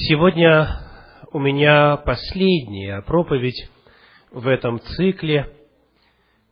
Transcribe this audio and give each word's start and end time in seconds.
Сегодня 0.00 0.80
у 1.32 1.40
меня 1.40 1.96
последняя 1.96 3.02
проповедь 3.02 3.68
в 4.30 4.46
этом 4.46 4.78
цикле, 4.78 5.52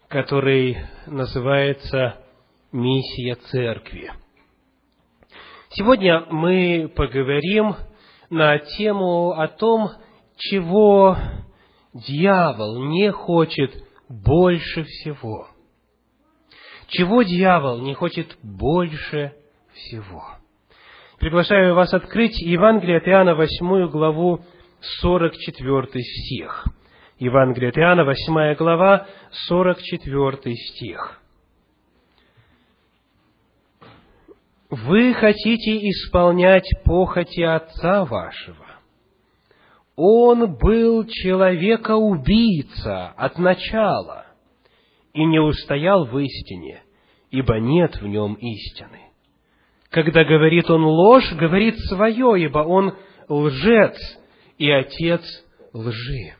который 0.08 0.78
называется 1.06 2.24
«Миссия 2.72 3.36
Церкви». 3.36 4.10
Сегодня 5.70 6.26
мы 6.28 6.92
поговорим 6.92 7.76
на 8.30 8.58
тему 8.58 9.30
о 9.30 9.46
том, 9.46 9.90
чего 10.36 11.16
дьявол 11.94 12.82
не 12.82 13.12
хочет 13.12 13.70
больше 14.08 14.82
всего. 14.82 15.46
Чего 16.88 17.22
дьявол 17.22 17.78
не 17.78 17.94
хочет 17.94 18.36
больше 18.42 19.36
всего. 19.72 20.36
Приглашаю 21.18 21.74
вас 21.74 21.92
открыть 21.94 22.38
Евангелие 22.40 22.98
от 22.98 23.08
Иоанна, 23.08 23.34
8 23.34 23.88
главу, 23.88 24.40
44 25.00 26.02
стих. 26.02 26.66
Евангелие 27.18 27.70
от 27.70 27.78
Иоанна, 27.78 28.04
8 28.04 28.54
глава, 28.54 29.06
44 29.48 30.54
стих. 30.54 31.22
«Вы 34.68 35.14
хотите 35.14 35.78
исполнять 35.90 36.68
похоти 36.84 37.40
Отца 37.40 38.04
вашего. 38.04 38.66
Он 39.94 40.54
был 40.56 41.06
человека-убийца 41.06 43.08
от 43.16 43.38
начала 43.38 44.26
и 45.14 45.24
не 45.24 45.38
устоял 45.38 46.04
в 46.04 46.18
истине, 46.18 46.82
ибо 47.30 47.58
нет 47.58 48.02
в 48.02 48.06
нем 48.06 48.34
истины. 48.34 49.05
Когда 49.90 50.24
говорит 50.24 50.70
он 50.70 50.84
ложь, 50.84 51.32
говорит 51.32 51.78
свое, 51.88 52.42
ибо 52.42 52.58
он 52.60 52.94
лжец 53.28 53.96
и 54.58 54.70
отец 54.70 55.22
лжи. 55.72 56.34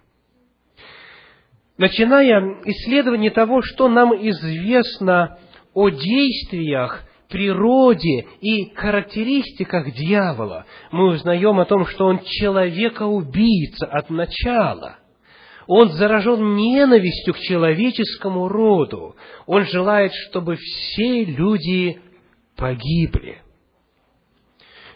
Начиная 1.78 2.62
исследование 2.64 3.30
того, 3.30 3.60
что 3.62 3.88
нам 3.88 4.12
известно 4.14 5.38
о 5.74 5.90
действиях, 5.90 7.04
природе 7.28 8.26
и 8.40 8.72
характеристиках 8.74 9.92
дьявола, 9.92 10.64
мы 10.90 11.08
узнаем 11.08 11.60
о 11.60 11.66
том, 11.66 11.84
что 11.86 12.06
он 12.06 12.20
человека-убийца 12.24 13.86
от 13.86 14.08
начала. 14.10 14.96
Он 15.66 15.90
заражен 15.90 16.54
ненавистью 16.54 17.34
к 17.34 17.38
человеческому 17.40 18.48
роду. 18.48 19.16
Он 19.46 19.64
желает, 19.64 20.12
чтобы 20.14 20.56
все 20.56 21.24
люди 21.24 22.00
погибли. 22.56 23.42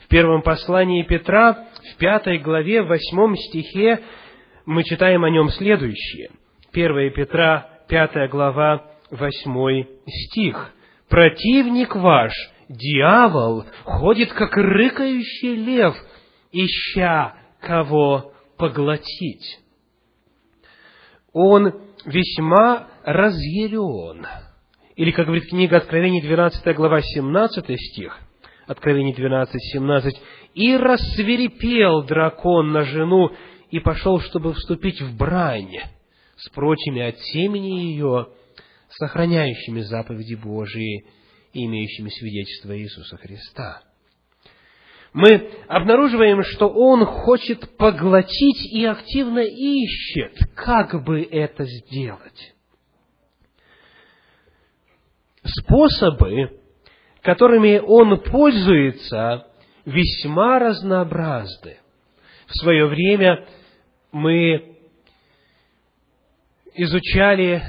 В 0.04 0.08
первом 0.08 0.42
послании 0.42 1.02
Петра, 1.04 1.68
в 1.92 1.96
пятой 1.98 2.38
главе, 2.38 2.82
в 2.82 2.88
восьмом 2.88 3.36
стихе, 3.36 4.00
мы 4.66 4.82
читаем 4.84 5.24
о 5.24 5.30
нем 5.30 5.48
следующее. 5.50 6.30
1 6.72 7.12
Петра, 7.12 7.68
пятая 7.88 8.28
глава, 8.28 8.86
восьмой 9.10 9.88
стих. 10.06 10.72
«Противник 11.08 11.96
ваш, 11.96 12.32
дьявол, 12.68 13.64
ходит, 13.84 14.32
как 14.32 14.56
рыкающий 14.56 15.56
лев, 15.56 15.94
ища 16.52 17.34
кого 17.60 18.32
поглотить». 18.56 19.58
Он 21.32 21.72
весьма 22.04 22.88
разъярен– 23.04 24.26
или, 25.00 25.12
как 25.12 25.24
говорит 25.24 25.48
книга 25.48 25.78
Откровений, 25.78 26.20
12 26.20 26.76
глава, 26.76 27.00
17 27.00 27.80
стих, 27.80 28.20
Откровений 28.66 29.14
12, 29.14 29.58
17, 29.72 30.20
«И 30.52 30.76
рассверепел 30.76 32.02
дракон 32.02 32.72
на 32.72 32.82
жену, 32.82 33.30
и 33.70 33.80
пошел, 33.80 34.20
чтобы 34.20 34.52
вступить 34.52 35.00
в 35.00 35.16
брань 35.16 35.74
с 36.36 36.50
прочими 36.50 37.00
от 37.00 37.18
семени 37.18 37.80
ее, 37.80 38.28
сохраняющими 38.90 39.80
заповеди 39.80 40.34
Божии 40.34 41.06
и 41.54 41.64
имеющими 41.64 42.10
свидетельство 42.10 42.78
Иисуса 42.78 43.16
Христа». 43.16 43.80
Мы 45.14 45.50
обнаруживаем, 45.66 46.42
что 46.42 46.68
он 46.68 47.06
хочет 47.06 47.74
поглотить 47.78 48.70
и 48.70 48.84
активно 48.84 49.40
ищет, 49.40 50.36
как 50.54 51.02
бы 51.02 51.22
это 51.22 51.64
сделать 51.64 52.52
способы, 55.58 56.60
которыми 57.22 57.78
он 57.78 58.20
пользуется, 58.20 59.46
весьма 59.84 60.58
разнообразны. 60.58 61.78
В 62.46 62.52
свое 62.60 62.86
время 62.86 63.46
мы 64.12 64.78
изучали 66.74 67.62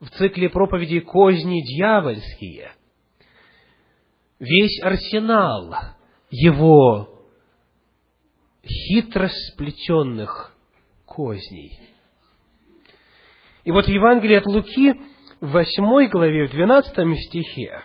в 0.00 0.10
цикле 0.10 0.48
проповедей 0.48 1.00
«Козни 1.00 1.62
дьявольские» 1.62 2.72
весь 4.38 4.80
арсенал 4.82 5.74
его 6.30 7.24
хитро 8.66 9.28
сплетенных 9.28 10.54
козней. 11.06 11.78
И 13.64 13.70
вот 13.70 13.86
в 13.86 13.88
Евангелии 13.88 14.36
от 14.36 14.46
Луки 14.46 14.94
в 15.40 15.50
восьмой 15.50 16.08
главе, 16.08 16.46
в 16.46 16.50
двенадцатом 16.50 17.14
стихе, 17.14 17.82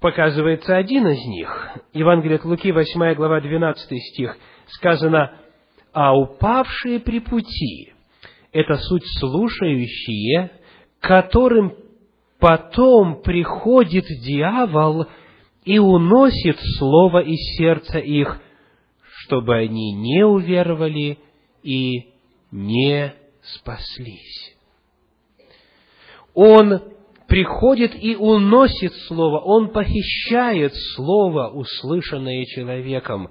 показывается 0.00 0.76
один 0.76 1.08
из 1.08 1.24
них. 1.26 1.70
Евангелие 1.92 2.36
от 2.36 2.44
Луки, 2.44 2.70
восьмая 2.72 3.14
глава, 3.14 3.40
двенадцатый 3.40 3.98
стих, 3.98 4.36
сказано, 4.68 5.32
«А 5.92 6.16
упавшие 6.16 7.00
при 7.00 7.18
пути– 7.18 7.92
это 8.52 8.74
суть 8.76 9.04
слушающие, 9.18 10.50
которым 11.00 11.74
потом 12.38 13.22
приходит 13.22 14.04
дьявол 14.04 15.06
и 15.64 15.78
уносит 15.78 16.58
слово 16.78 17.22
из 17.22 17.56
сердца 17.56 17.98
их, 17.98 18.40
чтобы 19.24 19.56
они 19.56 19.92
не 19.94 20.24
уверовали 20.24 21.18
и 21.62 22.12
не 22.52 23.12
спаслись» 23.42 24.57
он 26.38 26.82
приходит 27.26 28.00
и 28.00 28.14
уносит 28.14 28.92
Слово, 29.08 29.40
он 29.40 29.70
похищает 29.70 30.72
Слово, 30.94 31.48
услышанное 31.48 32.44
человеком, 32.44 33.28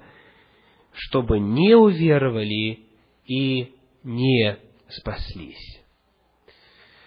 чтобы 0.92 1.40
не 1.40 1.74
уверовали 1.74 2.80
и 3.26 3.72
не 4.04 4.58
спаслись. 4.90 5.82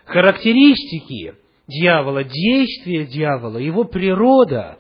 Характеристики 0.06 1.36
дьявола, 1.68 2.24
действия 2.24 3.06
дьявола, 3.06 3.60
его 3.60 3.84
природа 3.84 4.80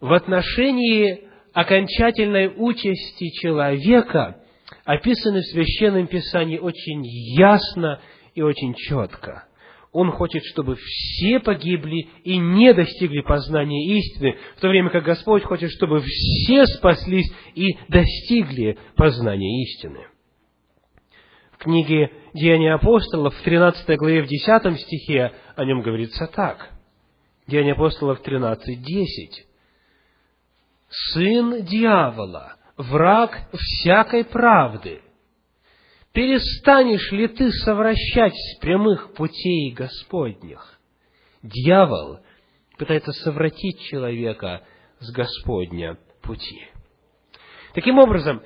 в 0.00 0.12
отношении 0.12 1.26
окончательной 1.54 2.52
участи 2.54 3.30
человека 3.40 4.42
описаны 4.84 5.40
в 5.40 5.46
Священном 5.46 6.06
Писании 6.06 6.58
очень 6.58 7.02
ясно 7.34 8.02
и 8.34 8.42
очень 8.42 8.74
четко– 8.74 9.48
он 9.94 10.10
хочет, 10.10 10.44
чтобы 10.46 10.74
все 10.74 11.38
погибли 11.38 12.08
и 12.24 12.36
не 12.36 12.74
достигли 12.74 13.20
познания 13.20 13.96
истины, 13.96 14.36
в 14.56 14.60
то 14.60 14.68
время 14.68 14.90
как 14.90 15.04
Господь 15.04 15.44
хочет, 15.44 15.70
чтобы 15.70 16.00
все 16.00 16.66
спаслись 16.66 17.32
и 17.54 17.78
достигли 17.88 18.76
познания 18.96 19.62
истины. 19.62 20.08
В 21.52 21.58
книге 21.58 22.10
Деяния 22.34 22.74
апостолов, 22.74 23.36
в 23.36 23.42
13 23.42 23.96
главе, 23.96 24.24
в 24.24 24.26
10 24.26 24.80
стихе 24.80 25.32
о 25.54 25.64
нем 25.64 25.80
говорится 25.80 26.26
так. 26.26 26.70
Деяния 27.46 27.72
апостолов 27.72 28.20
13, 28.20 28.82
10. 28.82 29.46
«Сын 30.88 31.64
дьявола, 31.64 32.56
враг 32.76 33.48
всякой 33.52 34.24
правды, 34.24 35.02
перестанешь 36.14 37.12
ли 37.12 37.28
ты 37.28 37.50
совращать 37.50 38.34
с 38.34 38.58
прямых 38.60 39.12
путей 39.14 39.72
Господних? 39.72 40.80
Дьявол 41.42 42.20
пытается 42.78 43.12
совратить 43.12 43.80
человека 43.80 44.62
с 45.00 45.12
Господня 45.12 45.98
пути. 46.22 46.62
Таким 47.74 47.98
образом, 47.98 48.42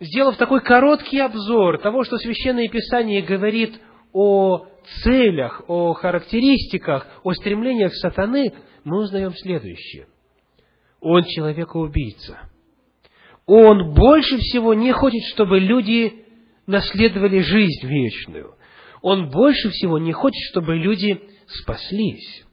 сделав 0.00 0.36
такой 0.36 0.60
короткий 0.60 1.20
обзор 1.20 1.78
того, 1.78 2.02
что 2.02 2.18
Священное 2.18 2.68
Писание 2.68 3.22
говорит 3.22 3.80
о 4.12 4.66
целях, 5.04 5.62
о 5.68 5.94
характеристиках, 5.94 7.06
о 7.22 7.32
стремлениях 7.32 7.94
сатаны, 7.94 8.52
мы 8.82 8.98
узнаем 8.98 9.32
следующее. 9.34 10.08
Он 11.00 11.22
человека-убийца. 11.24 12.50
Он 13.46 13.94
больше 13.94 14.38
всего 14.38 14.74
не 14.74 14.92
хочет, 14.92 15.22
чтобы 15.32 15.60
люди 15.60 16.23
наследовали 16.66 17.40
жизнь 17.40 17.86
вечную. 17.86 18.54
Он 19.02 19.30
больше 19.30 19.70
всего 19.70 19.98
не 19.98 20.12
хочет, 20.12 20.40
чтобы 20.50 20.76
люди 20.76 21.20
спаслись. 21.46 22.44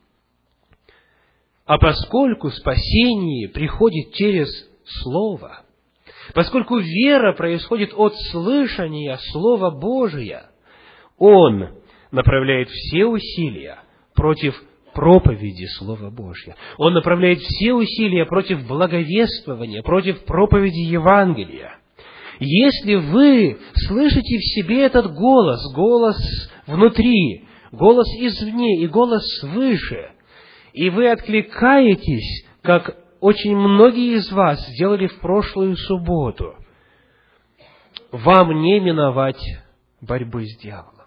А 1.66 1.78
поскольку 1.78 2.50
спасение 2.50 3.50
приходит 3.50 4.14
через 4.14 4.50
Слово, 4.84 5.64
Поскольку 6.34 6.78
вера 6.78 7.34
происходит 7.34 7.94
от 7.96 8.14
слышания 8.32 9.18
Слова 9.32 9.70
Божия, 9.72 10.52
он 11.18 11.70
направляет 12.12 12.70
все 12.70 13.06
усилия 13.06 13.80
против 14.16 14.56
проповеди 14.94 15.66
Слова 15.78 16.10
Божьего. 16.10 16.56
Он 16.78 16.94
направляет 16.94 17.40
все 17.40 17.74
усилия 17.74 18.26
против 18.26 18.66
благовествования, 18.68 19.82
против 19.82 20.24
проповеди 20.26 20.80
Евангелия. 20.80 21.80
Если 22.44 22.96
вы 22.96 23.60
слышите 23.86 24.40
в 24.40 24.44
себе 24.56 24.82
этот 24.82 25.14
голос, 25.14 25.62
голос 25.76 26.18
внутри, 26.66 27.46
голос 27.72 28.08
извне 28.18 28.82
и 28.82 28.88
голос 28.88 29.22
свыше, 29.42 30.10
и 30.74 30.90
вы 30.90 31.12
откликаетесь, 31.12 32.48
как 32.64 32.98
очень 33.20 33.56
многие 33.56 34.16
из 34.16 34.32
вас 34.32 34.60
сделали 34.70 35.06
в 35.06 35.20
прошлую 35.20 35.78
субботу, 35.78 36.56
вам 38.12 38.60
не 38.60 38.80
миновать 38.80 39.44
борьбы 40.02 40.48
с 40.48 40.58
дьяволом. 40.58 41.06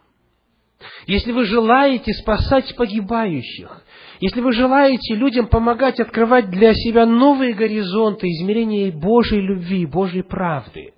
Если 1.08 1.32
вы 1.32 1.46
желаете 1.46 2.12
спасать 2.12 2.76
погибающих, 2.76 3.82
если 4.20 4.40
вы 4.40 4.52
желаете 4.52 5.16
людям 5.16 5.48
помогать 5.48 5.98
открывать 5.98 6.48
для 6.50 6.74
себя 6.74 7.06
новые 7.06 7.54
горизонты 7.54 8.28
измерения 8.28 8.92
Божьей 8.92 9.40
любви, 9.40 9.84
Божьей 9.84 10.22
правды, 10.22 10.93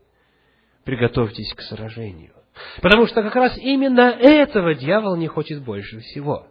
приготовьтесь 0.86 1.52
к 1.52 1.60
сражению. 1.62 2.32
Потому 2.80 3.06
что 3.06 3.22
как 3.22 3.34
раз 3.34 3.58
именно 3.58 4.16
этого 4.18 4.74
дьявол 4.74 5.16
не 5.16 5.26
хочет 5.26 5.62
больше 5.62 5.98
всего. 6.00 6.46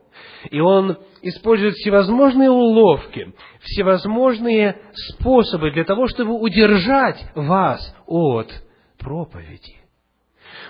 И 0.52 0.60
он 0.60 0.98
использует 1.24 1.74
всевозможные 1.76 2.52
уловки, 2.52 3.34
всевозможные 3.62 4.78
способы 4.94 5.72
для 5.72 5.84
того, 5.84 6.08
чтобы 6.08 6.40
удержать 6.40 7.26
вас 7.34 7.96
от 8.06 8.52
проповеди. 9.00 9.78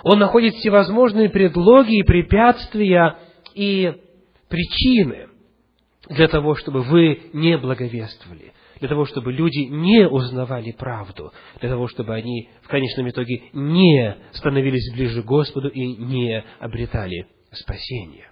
Он 0.04 0.20
находит 0.20 0.54
всевозможные 0.56 1.30
предлоги 1.30 2.00
и 2.00 2.04
препятствия 2.04 3.18
и 3.54 3.94
причины 4.48 5.28
для 6.10 6.28
того, 6.28 6.56
чтобы 6.56 6.82
вы 6.82 7.30
не 7.34 7.58
благовествовали, 7.58 8.54
для 8.80 8.89
того, 8.89 9.06
чтобы 9.06 9.31
люди 9.31 9.66
не 9.66 10.07
узнавали 10.07 10.72
правду, 10.72 11.31
для 11.60 11.69
того, 11.69 11.88
чтобы 11.88 12.13
они 12.13 12.50
в 12.62 12.68
конечном 12.68 13.10
итоге 13.10 13.44
не 13.54 14.18
становились 14.33 14.94
ближе 14.94 15.24
к 15.24 15.25
Господу 15.25 15.69
и 15.69 15.95
не 15.95 16.44
обретали 16.60 17.27
спасение. 17.51 18.31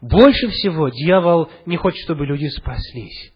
Больше 0.00 0.48
всего 0.48 0.88
дьявол 0.88 1.50
не 1.66 1.76
хочет, 1.76 2.02
чтобы 2.04 2.26
люди 2.26 2.46
спаслись. 2.46 3.32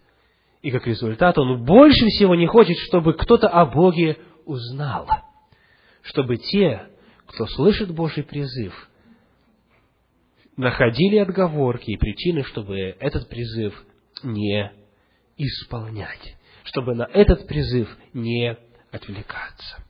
И 0.62 0.70
как 0.70 0.86
результат 0.86 1.36
он 1.38 1.64
больше 1.64 2.06
всего 2.06 2.34
не 2.34 2.46
хочет, 2.46 2.76
чтобы 2.88 3.12
кто-то 3.12 3.48
о 3.48 3.66
Боге 3.66 4.16
узнал. 4.46 5.06
Чтобы 6.02 6.38
те, 6.38 6.86
кто 7.26 7.46
слышит 7.46 7.94
Божий 7.94 8.24
призыв, 8.24 8.72
находили 10.56 11.18
отговорки 11.18 11.90
и 11.90 11.96
причины, 11.96 12.44
чтобы 12.44 12.96
этот 12.98 13.28
призыв 13.28 13.74
не 14.22 14.72
исполнять, 15.36 16.36
чтобы 16.64 16.94
на 16.94 17.04
этот 17.04 17.46
призыв 17.46 17.88
не 18.12 18.56
отвлекаться. 18.90 19.84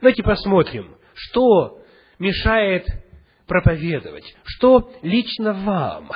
Давайте 0.00 0.22
посмотрим, 0.22 0.96
что 1.14 1.80
мешает 2.18 2.86
проповедовать, 3.46 4.24
что 4.44 4.92
лично 5.02 5.52
вам, 5.52 6.10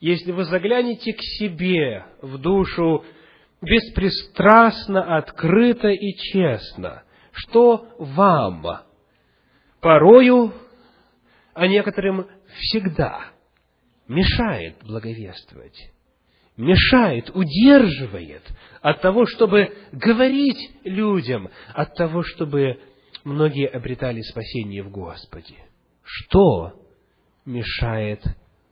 если 0.00 0.32
вы 0.32 0.44
заглянете 0.44 1.12
к 1.12 1.20
себе 1.20 2.06
в 2.20 2.38
душу 2.38 3.04
беспристрастно, 3.60 5.16
открыто 5.16 5.88
и 5.88 6.12
честно, 6.32 7.02
что 7.32 7.88
вам 7.98 8.64
порою, 9.80 10.52
а 11.54 11.66
некоторым 11.66 12.26
всегда 12.58 13.30
мешает 14.08 14.76
благовествовать, 14.82 15.92
мешает, 16.56 17.30
удерживает 17.34 18.42
от 18.80 19.00
того, 19.00 19.26
чтобы 19.26 19.72
говорить 19.92 20.70
людям, 20.84 21.50
от 21.74 21.94
того, 21.94 22.22
чтобы 22.22 22.80
многие 23.24 23.66
обретали 23.68 24.20
спасение 24.20 24.82
в 24.82 24.90
Господе. 24.90 25.56
Что 26.02 26.72
мешает 27.44 28.22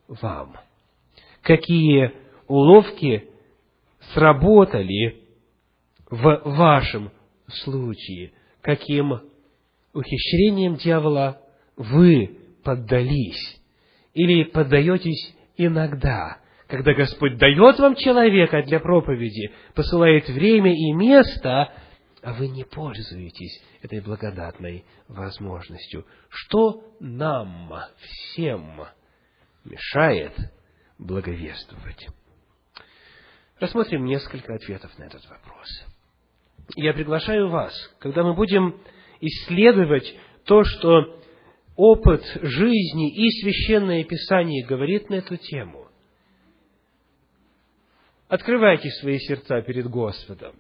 вам? 0.09 0.57
Какие 1.43 2.13
уловки 2.47 3.29
сработали 4.13 5.23
в 6.09 6.41
вашем 6.45 7.11
случае? 7.49 8.33
Каким 8.63 9.21
ухищрением 9.93 10.77
дьявола 10.77 11.41
вы 11.77 12.39
поддались 12.63 13.61
или 14.15 14.45
поддаетесь 14.45 15.35
иногда, 15.57 16.39
когда 16.67 16.95
Господь 16.95 17.37
дает 17.37 17.79
вам 17.79 17.95
человека 17.97 18.63
для 18.63 18.81
проповеди, 18.81 19.53
посылает 19.75 20.29
время 20.29 20.73
и 20.73 20.93
место, 20.93 21.73
а 22.23 22.33
вы 22.33 22.49
не 22.49 22.65
пользуетесь 22.65 23.63
этой 23.83 24.01
благодатной 24.01 24.85
возможностью. 25.09 26.07
Что 26.31 26.83
нам 27.01 27.71
всем 27.99 28.87
мешает 29.65 30.33
благовествовать? 30.99 32.09
Рассмотрим 33.61 34.07
несколько 34.07 34.55
ответов 34.55 34.99
на 34.99 35.05
этот 35.05 35.23
вопрос. 35.29 35.69
Я 36.77 36.95
приглашаю 36.95 37.51
вас, 37.51 37.73
когда 37.99 38.23
мы 38.23 38.35
будем 38.35 38.81
исследовать 39.21 40.15
то, 40.45 40.65
что 40.65 41.21
опыт 41.77 42.23
жизни 42.41 43.15
и 43.15 43.31
священное 43.43 44.03
писание 44.05 44.65
говорит 44.67 45.11
на 45.11 45.17
эту 45.17 45.37
тему. 45.37 45.89
Открывайте 48.35 48.91
свои 48.91 49.21
сердца 49.21 49.63
перед 49.63 49.87
Господом. 49.87 50.57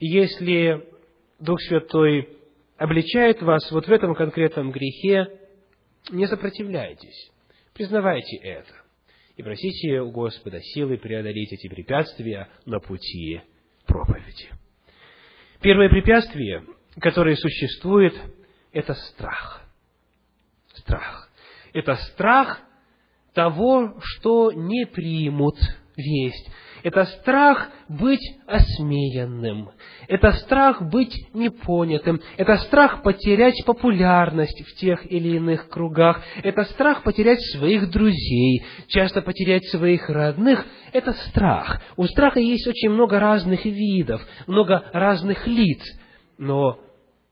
И 0.00 0.08
если 0.08 0.84
Дух 1.38 1.60
Святой 1.60 2.28
обличает 2.76 3.40
вас 3.40 3.70
вот 3.70 3.86
в 3.86 3.92
этом 3.92 4.16
конкретном 4.16 4.72
грехе, 4.72 5.28
не 6.10 6.26
сопротивляйтесь, 6.26 7.30
признавайте 7.72 8.36
это 8.38 8.72
и 9.36 9.44
просите 9.44 10.00
у 10.00 10.10
Господа 10.10 10.60
силы 10.60 10.98
преодолеть 10.98 11.52
эти 11.52 11.68
препятствия 11.68 12.48
на 12.66 12.80
пути 12.80 13.40
проповеди. 13.86 14.48
Первое 15.60 15.88
препятствие 15.88 16.66
который 16.98 17.36
существует, 17.36 18.12
это 18.72 18.94
страх. 18.94 19.62
Страх. 20.74 21.30
Это 21.72 21.94
страх 21.94 22.60
того, 23.34 23.94
что 24.00 24.50
не 24.50 24.84
примут 24.84 25.56
весть. 25.96 26.50
Это 26.82 27.04
страх 27.04 27.70
быть 27.88 28.38
осмеянным. 28.46 29.70
Это 30.08 30.32
страх 30.32 30.82
быть 30.82 31.14
непонятым. 31.32 32.20
Это 32.36 32.56
страх 32.58 33.02
потерять 33.02 33.64
популярность 33.64 34.62
в 34.66 34.74
тех 34.76 35.10
или 35.10 35.36
иных 35.36 35.68
кругах. 35.68 36.22
Это 36.42 36.64
страх 36.64 37.02
потерять 37.02 37.40
своих 37.52 37.90
друзей, 37.90 38.64
часто 38.88 39.22
потерять 39.22 39.64
своих 39.68 40.08
родных. 40.08 40.66
Это 40.92 41.12
страх. 41.28 41.80
У 41.96 42.04
страха 42.04 42.40
есть 42.40 42.66
очень 42.66 42.90
много 42.90 43.20
разных 43.20 43.64
видов, 43.64 44.20
много 44.46 44.84
разных 44.92 45.46
лиц 45.46 45.80
но 46.42 46.80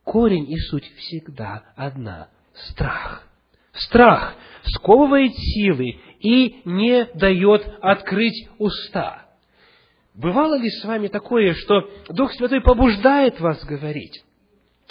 корень 0.04 0.50
и 0.50 0.56
суть 0.56 0.90
всегда 0.96 1.64
одна– 1.74 2.28
страх. 2.54 3.26
Страх 3.72 4.36
сковывает 4.62 5.32
силы 5.34 5.98
и 6.20 6.60
не 6.64 7.06
дает 7.14 7.66
открыть 7.80 8.48
уста. 8.58 9.26
Бывало 10.20 10.58
ли 10.58 10.68
с 10.68 10.84
вами 10.84 11.08
такое, 11.08 11.54
что 11.54 11.88
Дух 12.10 12.32
Святой 12.34 12.60
побуждает 12.60 13.40
вас 13.40 13.64
говорить? 13.64 14.22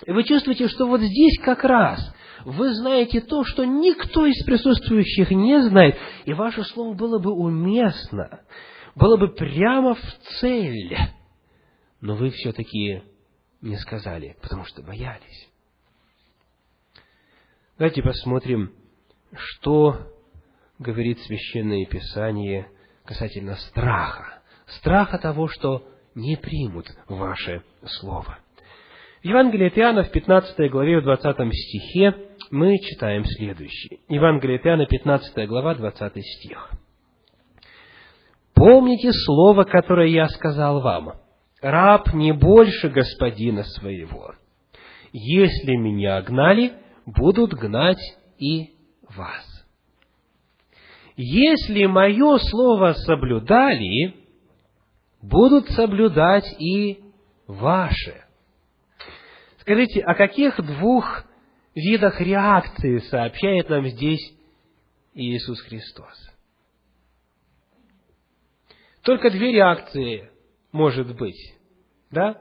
И 0.08 0.12
вы 0.12 0.24
чувствуете, 0.24 0.68
что 0.68 0.88
вот 0.88 1.02
здесь 1.02 1.38
как 1.44 1.64
раз 1.64 2.00
вы 2.46 2.74
знаете 2.74 3.22
то, 3.22 3.44
что 3.44 3.64
никто 3.64 4.26
из 4.26 4.44
присутствующих 4.44 5.30
не 5.30 5.62
знает, 5.62 5.98
и 6.26 6.34
ваше 6.34 6.64
слово 6.64 6.96
было 6.96 7.20
бы 7.20 7.32
уместно, 7.32 8.42
было 8.96 9.18
бы 9.18 9.28
прямо 9.28 9.94
в 9.94 10.02
цель, 10.40 10.98
но 12.02 12.16
вы 12.16 12.32
все-таки 12.32 13.04
не 13.62 13.76
сказали, 13.76 14.36
потому 14.42 14.66
что 14.66 14.82
боялись. 14.82 15.50
Давайте 17.78 18.02
посмотрим, 18.02 18.74
что 19.36 20.12
говорит 20.80 21.20
Священное 21.20 21.86
Писание 21.86 22.72
касательно 23.06 23.56
страха. 23.58 24.39
Страха 24.78 25.18
того, 25.18 25.48
что 25.48 25.84
не 26.16 26.36
примут 26.36 26.88
ваше 27.08 27.64
Слово. 27.84 28.38
В 29.22 29.26
Евангелии 29.26 29.68
от 29.68 29.78
Иоанна 29.78 30.04
в 30.04 30.12
15 30.12 30.72
главе, 30.72 31.00
в 31.00 31.04
20 31.04 31.54
стихе 31.54 32.16
мы 32.52 32.78
читаем 32.78 33.26
следующее. 33.26 34.00
Евангелие 34.08 34.58
от 34.58 34.66
Иоанна, 34.66 34.86
15 34.86 35.48
глава, 35.48 35.76
20 35.76 36.14
стих. 36.24 36.72
«Помните 38.54 39.12
слово, 39.12 39.64
которое 39.64 40.10
я 40.10 40.28
сказал 40.28 40.82
вам, 40.82 41.14
раб 41.62 42.14
не 42.14 42.34
больше 42.34 42.90
господина 42.90 43.64
своего. 43.64 44.34
если 45.12 45.76
меня 45.76 46.22
гнали, 46.22 46.74
будут 47.06 47.54
гнать 47.54 48.02
и 48.38 48.76
вас. 49.16 49.46
Если 51.18 51.86
мое 51.86 52.38
слово 52.38 52.94
соблюдали, 52.94 54.19
будут 55.22 55.70
соблюдать 55.70 56.46
и 56.60 57.04
ваше. 57.48 58.24
Скажите, 59.60 60.02
о 60.02 60.16
каких 60.16 60.60
двух 60.62 61.24
видах 61.76 62.20
реакции 62.22 63.00
сообщает 63.00 63.70
нам 63.70 63.88
здесь 63.88 64.34
Иисус 65.14 65.62
Христос? 65.62 66.30
Только 69.04 69.30
две 69.30 69.52
реакции 69.52 70.30
может 70.72 71.16
быть, 71.16 71.56
да? 72.12 72.40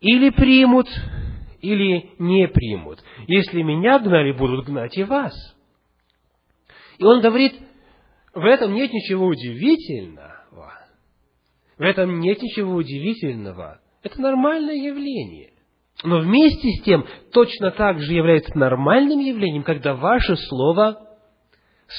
Или 0.00 0.30
примут, 0.30 0.86
или 1.60 2.12
не 2.18 2.46
примут. 2.48 3.02
Если 3.26 3.62
меня 3.62 3.98
гнали, 3.98 4.32
будут 4.32 4.66
гнать 4.66 4.96
и 4.98 5.04
вас. 5.04 5.32
И 6.98 7.04
он 7.04 7.20
говорит, 7.22 7.54
в 8.34 8.44
этом 8.44 8.74
нет 8.74 8.92
ничего 8.92 9.26
удивительного. 9.26 10.33
В 11.78 11.82
этом 11.82 12.20
нет 12.20 12.40
ничего 12.40 12.74
удивительного. 12.74 13.80
Это 14.02 14.20
нормальное 14.20 14.76
явление. 14.76 15.50
Но 16.02 16.18
вместе 16.18 16.68
с 16.68 16.82
тем, 16.82 17.06
точно 17.32 17.70
так 17.70 18.00
же 18.00 18.12
является 18.12 18.56
нормальным 18.56 19.18
явлением, 19.18 19.62
когда 19.62 19.94
ваше 19.94 20.36
слово 20.36 21.00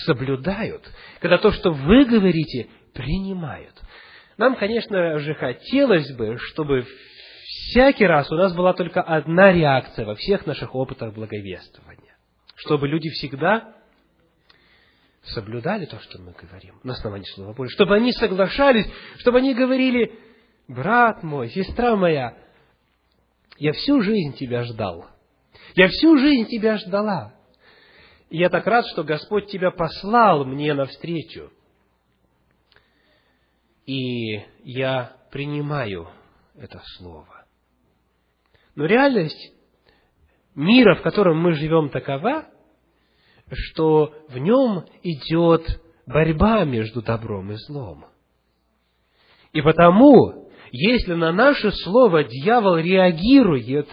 соблюдают, 0.06 0.84
когда 1.20 1.38
то, 1.38 1.52
что 1.52 1.72
вы 1.72 2.06
говорите, 2.06 2.68
принимают. 2.94 3.74
Нам, 4.38 4.56
конечно 4.56 5.20
же, 5.20 5.34
хотелось 5.34 6.12
бы, 6.16 6.38
чтобы 6.38 6.86
всякий 7.70 8.06
раз 8.06 8.32
у 8.32 8.36
нас 8.36 8.54
была 8.54 8.74
только 8.74 9.02
одна 9.02 9.52
реакция 9.52 10.06
во 10.06 10.16
всех 10.16 10.46
наших 10.46 10.76
опытах 10.76 11.14
благовествования. 11.14 12.16
Чтобы 12.56 12.88
люди 12.88 13.10
всегда 13.10 13.74
соблюдали 15.28 15.86
то, 15.86 16.00
что 16.00 16.22
мы 16.22 16.34
говорим, 16.34 16.80
на 16.84 16.94
основании 16.94 17.26
Слова 17.34 17.54
Божьего. 17.54 17.74
Чтобы 17.74 17.96
они 17.96 18.12
соглашались, 18.12 18.88
чтобы 19.18 19.40
они 19.40 19.54
говорили, 19.54 20.18
брат 20.68 21.24
мой, 21.24 21.50
сестра 21.50 21.96
моя, 21.96 22.38
я 23.58 23.72
всю 23.74 24.02
жизнь 24.02 24.36
тебя 24.36 24.64
ждал. 24.64 25.06
Я 25.76 25.88
всю 25.88 26.18
жизнь 26.18 26.48
тебя 26.50 26.78
ждала. 26.78 27.34
И 28.30 28.38
я 28.38 28.50
так 28.50 28.66
рад, 28.66 28.86
что 28.88 29.04
Господь 29.04 29.48
тебя 29.48 29.72
послал 29.72 30.46
мне 30.46 30.74
навстречу. 30.74 31.52
И 33.86 34.42
я 34.64 35.16
принимаю 35.32 36.10
это 36.56 36.82
слово. 36.98 37.46
Но 38.76 38.86
реальность 38.86 39.54
мира, 40.54 40.96
в 40.96 41.02
котором 41.02 41.40
мы 41.40 41.54
живем, 41.54 41.90
такова, 41.90 42.50
что 43.52 44.14
в 44.30 44.38
нем 44.38 44.86
идет 45.04 45.64
борьба 46.06 46.64
между 46.64 47.02
добром 47.02 47.52
и 47.52 47.56
злом. 47.56 48.06
И 49.54 49.62
потому, 49.62 50.50
если 50.72 51.14
на 51.14 51.32
наше 51.32 51.72
слово 51.72 52.24
дьявол 52.24 52.78
реагирует, 52.78 53.88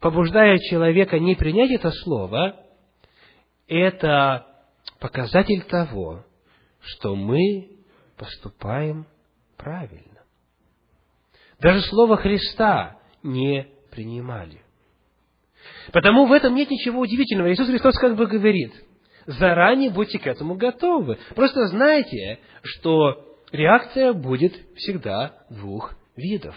побуждая 0.00 0.58
человека 0.58 1.18
не 1.18 1.34
принять 1.34 1.70
это 1.70 1.90
слово, 1.90 2.56
это 3.68 4.46
показатель 5.00 5.62
того, 5.62 6.24
что 6.80 7.14
мы 7.14 7.76
поступаем 8.16 9.06
правильно. 9.56 10.22
Даже 11.60 11.80
слово 11.82 12.16
Христа 12.16 12.98
не 13.22 13.68
принимали. 13.90 14.62
Потому 15.92 16.26
в 16.26 16.32
этом 16.32 16.54
нет 16.54 16.70
ничего 16.70 17.00
удивительного. 17.00 17.52
Иисус 17.52 17.68
Христос 17.68 17.98
как 17.98 18.16
бы 18.16 18.26
говорит, 18.26 18.72
заранее 19.26 19.90
будьте 19.90 20.18
к 20.18 20.26
этому 20.26 20.56
готовы. 20.56 21.18
Просто 21.34 21.66
знайте, 21.68 22.40
что 22.62 23.38
реакция 23.52 24.12
будет 24.12 24.54
всегда 24.76 25.44
двух 25.50 25.94
видов. 26.16 26.54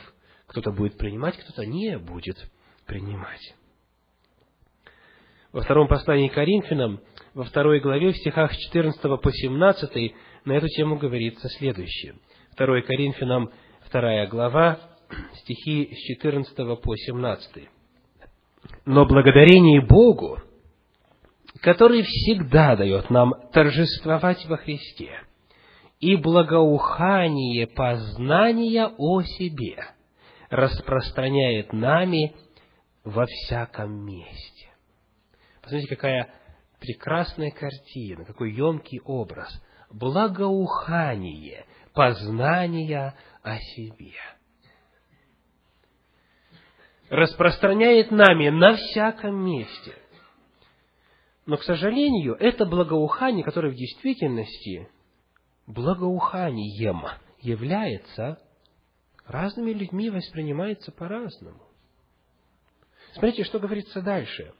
Кто-то 0.47 0.71
будет 0.71 0.97
принимать, 0.97 1.37
кто-то 1.37 1.65
не 1.65 1.97
будет 1.97 2.37
принимать. 2.85 3.53
Во 5.51 5.61
втором 5.61 5.87
послании 5.87 6.27
к 6.27 6.33
Коринфянам, 6.33 7.01
во 7.33 7.43
второй 7.43 7.79
главе, 7.79 8.11
в 8.11 8.17
стихах 8.17 8.55
14 8.55 9.01
по 9.01 9.31
17, 9.31 10.13
на 10.45 10.53
эту 10.53 10.67
тему 10.67 10.97
говорится 10.97 11.47
следующее. 11.49 12.15
2 12.57 12.81
Коринфянам, 12.81 13.51
вторая 13.81 14.27
глава, 14.27 14.79
стихи 15.35 15.93
с 15.93 15.97
14 16.07 16.55
по 16.81 16.95
17. 16.95 17.69
Но 18.85 19.05
благодарение 19.05 19.81
Богу, 19.81 20.39
который 21.61 22.03
всегда 22.03 22.75
дает 22.75 23.09
нам 23.09 23.33
торжествовать 23.51 24.45
во 24.45 24.57
Христе, 24.57 25.11
и 25.99 26.15
благоухание 26.15 27.67
познания 27.67 28.87
о 28.97 29.21
себе 29.21 29.83
распространяет 30.49 31.73
нами 31.73 32.35
во 33.03 33.25
всяком 33.25 34.05
месте. 34.05 34.69
Посмотрите, 35.61 35.95
какая 35.95 36.33
прекрасная 36.79 37.51
картина, 37.51 38.25
какой 38.25 38.53
емкий 38.53 39.01
образ. 39.01 39.49
Благоухание 39.91 41.65
познания 41.93 43.15
о 43.43 43.57
себе– 43.57 44.13
распространяет 47.09 48.11
нами 48.11 48.49
на 48.49 48.75
всяком 48.75 49.35
месте. 49.43 49.95
Но, 51.45 51.57
к 51.57 51.63
сожалению, 51.63 52.35
это 52.39 52.65
благоухание, 52.65 53.43
которое 53.43 53.71
в 53.71 53.75
действительности 53.75 54.87
благоуханием 55.65 57.03
является, 57.41 58.37
разными 59.25 59.71
людьми 59.71 60.09
воспринимается 60.09 60.91
по-разному. 60.91 61.61
Смотрите, 63.13 63.43
что 63.43 63.59
говорится 63.59 64.01
дальше. 64.01 64.53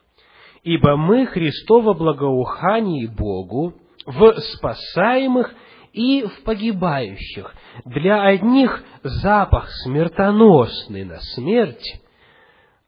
«Ибо 0.62 0.96
мы 0.96 1.26
Христово 1.26 1.94
благоухание 1.94 3.08
Богу 3.08 3.74
в 4.04 4.40
спасаемых 4.40 5.54
и 5.92 6.22
в 6.24 6.42
погибающих. 6.42 7.54
Для 7.84 8.22
одних 8.22 8.82
запах 9.02 9.70
смертоносный 9.84 11.04
на 11.04 11.18
смерть, 11.20 12.00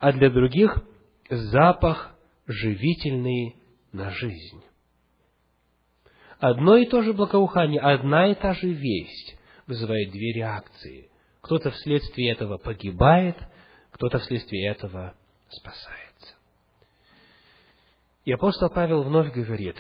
а 0.02 0.11
для 0.12 0.30
других 0.30 0.82
запах 1.30 2.12
живительный 2.49 3.54
на 3.92 4.11
жизнь. 4.11 4.61
Одно 6.40 6.76
и 6.76 6.87
то 6.87 7.02
же 7.02 7.12
благоухание, 7.12 7.80
одна 7.80 8.32
и 8.32 8.35
та 8.35 8.52
же 8.52 8.66
весть 8.66 9.38
вызывает 9.68 10.11
две 10.11 10.32
реакции. 10.32 11.09
Кто-то 11.40 11.71
вследствие 11.71 12.32
этого 12.32 12.59
погибает, 12.59 13.37
кто-то 13.92 14.18
вследствие 14.18 14.73
этого 14.73 15.14
спасается. 15.49 16.35
И 18.25 18.32
апостол 18.32 18.71
Павел 18.71 19.04
вновь 19.04 19.32
говорит, 19.32 19.76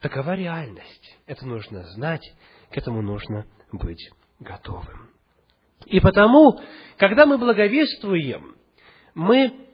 такова 0.00 0.36
реальность. 0.36 1.18
Это 1.26 1.46
нужно 1.46 1.82
знать, 1.90 2.26
к 2.70 2.78
этому 2.78 3.02
нужно 3.02 3.44
быть 3.72 4.10
готовым. 4.40 5.10
И 5.84 6.00
потому, 6.00 6.58
когда 6.96 7.26
мы 7.26 7.36
благовествуем, 7.36 8.56
мы 9.14 9.65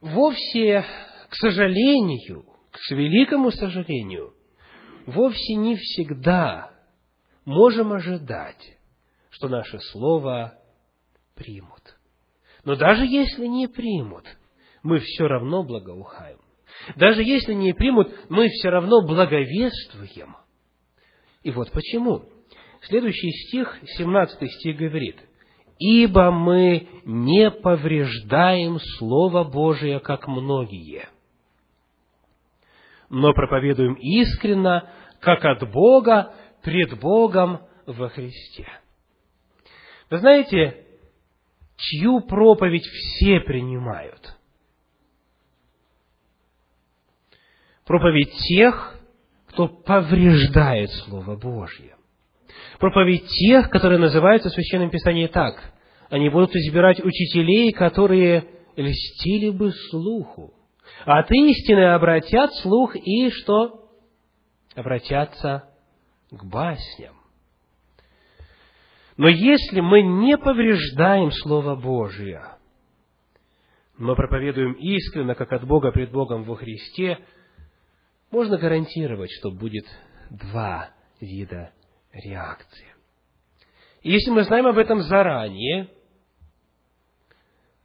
вовсе, 0.00 0.84
к 1.28 1.34
сожалению, 1.34 2.44
к 2.70 2.90
великому 2.90 3.50
сожалению, 3.50 4.34
вовсе 5.06 5.54
не 5.54 5.76
всегда 5.76 6.70
можем 7.44 7.92
ожидать, 7.92 8.78
что 9.30 9.48
наше 9.48 9.78
слово 9.80 10.58
примут. 11.34 11.98
Но 12.64 12.76
даже 12.76 13.06
если 13.06 13.46
не 13.46 13.66
примут, 13.68 14.24
мы 14.82 14.98
все 15.00 15.24
равно 15.26 15.62
благоухаем. 15.62 16.38
Даже 16.96 17.22
если 17.22 17.54
не 17.54 17.72
примут, 17.72 18.14
мы 18.28 18.48
все 18.48 18.68
равно 18.68 19.02
благовествуем. 19.02 20.36
И 21.42 21.50
вот 21.50 21.70
почему. 21.72 22.24
Следующий 22.82 23.30
стих, 23.32 23.78
17 23.96 24.52
стих 24.52 24.76
говорит, 24.76 25.16
ибо 25.78 26.30
мы 26.30 26.88
не 27.04 27.50
повреждаем 27.50 28.78
Слово 28.98 29.44
Божие, 29.44 30.00
как 30.00 30.26
многие, 30.26 31.08
но 33.08 33.32
проповедуем 33.32 33.94
искренно, 33.94 34.90
как 35.20 35.44
от 35.44 35.70
Бога, 35.70 36.34
пред 36.62 36.98
Богом 37.00 37.60
во 37.86 38.08
Христе. 38.08 38.66
Вы 40.10 40.18
знаете, 40.18 40.84
чью 41.76 42.20
проповедь 42.20 42.84
все 42.84 43.40
принимают? 43.40 44.36
Проповедь 47.84 48.32
тех, 48.48 48.98
кто 49.46 49.68
повреждает 49.68 50.90
Слово 50.90 51.36
Божье 51.36 51.97
проповедь 52.78 53.26
тех, 53.26 53.70
которые 53.70 53.98
называются 53.98 54.48
в 54.48 54.52
Священном 54.52 54.90
Писании 54.90 55.26
так. 55.26 55.72
Они 56.10 56.28
будут 56.28 56.54
избирать 56.56 57.04
учителей, 57.04 57.72
которые 57.72 58.44
льстили 58.76 59.50
бы 59.50 59.72
слуху. 59.90 60.54
От 61.04 61.30
истины 61.30 61.92
обратят 61.92 62.52
слух 62.56 62.96
и 62.96 63.30
что? 63.30 63.90
Обратятся 64.74 65.68
к 66.30 66.44
басням. 66.44 67.14
Но 69.16 69.28
если 69.28 69.80
мы 69.80 70.02
не 70.02 70.38
повреждаем 70.38 71.32
Слово 71.32 71.74
Божие, 71.74 72.40
мы 73.96 74.14
проповедуем 74.14 74.74
искренне, 74.74 75.34
как 75.34 75.52
от 75.52 75.66
Бога 75.66 75.90
пред 75.90 76.12
Богом 76.12 76.44
во 76.44 76.54
Христе, 76.54 77.18
можно 78.30 78.58
гарантировать, 78.58 79.30
что 79.32 79.50
будет 79.50 79.86
два 80.30 80.90
вида 81.20 81.72
реакции. 82.12 82.86
И 84.02 84.10
если 84.10 84.30
мы 84.30 84.44
знаем 84.44 84.66
об 84.66 84.78
этом 84.78 85.02
заранее, 85.02 85.88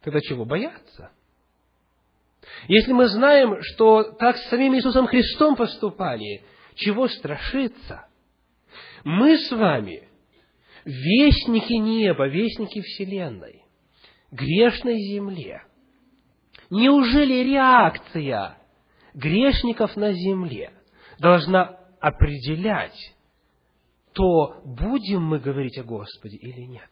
тогда 0.01 0.20
чего 0.22 0.46
бояться? 0.46 1.12
Если 2.68 2.92
мы 2.92 3.08
знаем, 3.08 3.62
что 3.62 4.03
так 4.03 4.38
с 4.38 4.50
самим 4.50 4.75
Иисусом 4.75 5.08
Христом 5.08 5.56
поступали, 5.56 6.44
чего 6.75 7.08
страшиться? 7.08 8.08
Мы 9.03 9.38
с 9.38 9.51
вами 9.51 10.08
вестники 10.86 11.74
неба, 11.74 12.27
вестники 12.27 12.82
Вселенной, 12.82 13.63
грешной 14.32 15.00
земле. 15.00 15.63
Неужели 16.70 17.44
реакция 17.44 18.58
грешников 19.13 19.96
на 19.96 20.13
земле 20.13 20.74
должна 21.20 21.80
определять 22.00 23.12
то, 24.13 24.62
будем 24.65 25.24
мы 25.24 25.39
говорить 25.39 25.77
о 25.77 25.84
Господе 25.84 26.38
или 26.38 26.62
нет? 26.62 26.89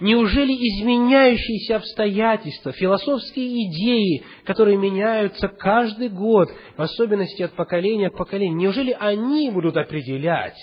Неужели 0.00 0.52
изменяющиеся 0.52 1.76
обстоятельства, 1.76 2.72
философские 2.72 3.68
идеи, 3.68 4.24
которые 4.44 4.78
меняются 4.78 5.48
каждый 5.48 6.08
год, 6.08 6.48
в 6.76 6.82
особенности 6.82 7.42
от 7.42 7.52
поколения 7.52 8.10
к 8.10 8.16
поколению, 8.16 8.56
неужели 8.58 8.96
они 8.98 9.50
будут 9.50 9.76
определять, 9.76 10.56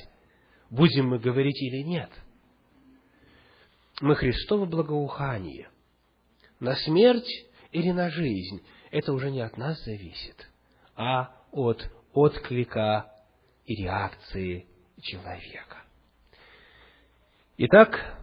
будем 0.70 1.10
мы 1.10 1.20
говорить 1.20 1.62
или 1.62 1.84
нет? 1.84 2.10
Мы 4.02 4.16
Христово 4.16 4.66
благоухание. 4.66 5.70
На 6.60 6.76
смерть 6.76 7.30
или 7.72 7.92
на 7.92 8.10
жизнь, 8.10 8.62
это 8.92 9.14
уже 9.14 9.30
не 9.30 9.42
от 9.42 9.58
нас 9.58 9.84
зависит, 9.84 10.50
а 10.96 11.36
от 11.52 11.88
отклика 12.14 13.12
и 13.66 13.76
реакции 13.84 14.68
человека. 15.04 15.84
Итак, 17.58 18.18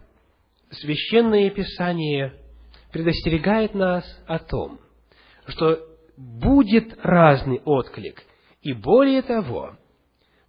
Священное 0.71 1.49
Писание 1.49 2.33
предостерегает 2.91 3.73
нас 3.73 4.05
о 4.27 4.39
том, 4.39 4.79
что 5.47 5.79
будет 6.17 6.97
разный 7.03 7.59
отклик. 7.65 8.23
И 8.61 8.73
более 8.73 9.21
того, 9.21 9.77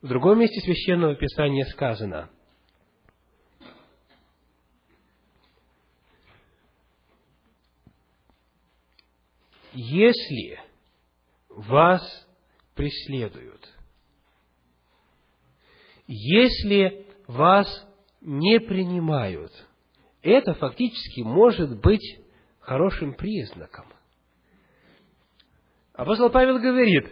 в 0.00 0.08
другом 0.08 0.40
месте 0.40 0.60
Священного 0.60 1.16
Писания 1.16 1.64
сказано, 1.66 2.30
если 9.72 10.60
вас 11.48 12.02
преследуют, 12.74 13.71
если 16.12 17.06
вас 17.26 17.66
не 18.20 18.60
принимают– 18.60 19.52
это 20.22 20.54
фактически 20.54 21.20
может 21.20 21.80
быть 21.80 22.20
хорошим 22.60 23.14
признаком. 23.14 23.86
Апостол 25.94 26.30
Павел 26.30 26.58
говорит, 26.58 27.06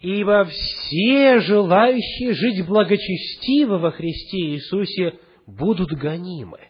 ибо 0.00 0.46
все 0.46 1.40
желающие 1.40 2.32
жить 2.32 2.66
благочестиво 2.66 3.78
во 3.78 3.92
Христе 3.92 4.38
Иисусе 4.38 5.18
будут 5.46 5.90
гонимы. 5.92 6.60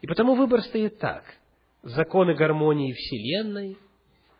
И 0.00 0.06
потому 0.06 0.36
выбор 0.36 0.62
стоит 0.62 0.98
так. 0.98 1.24
Законы 1.82 2.34
гармонии 2.34 2.92
Вселенной 2.92 3.76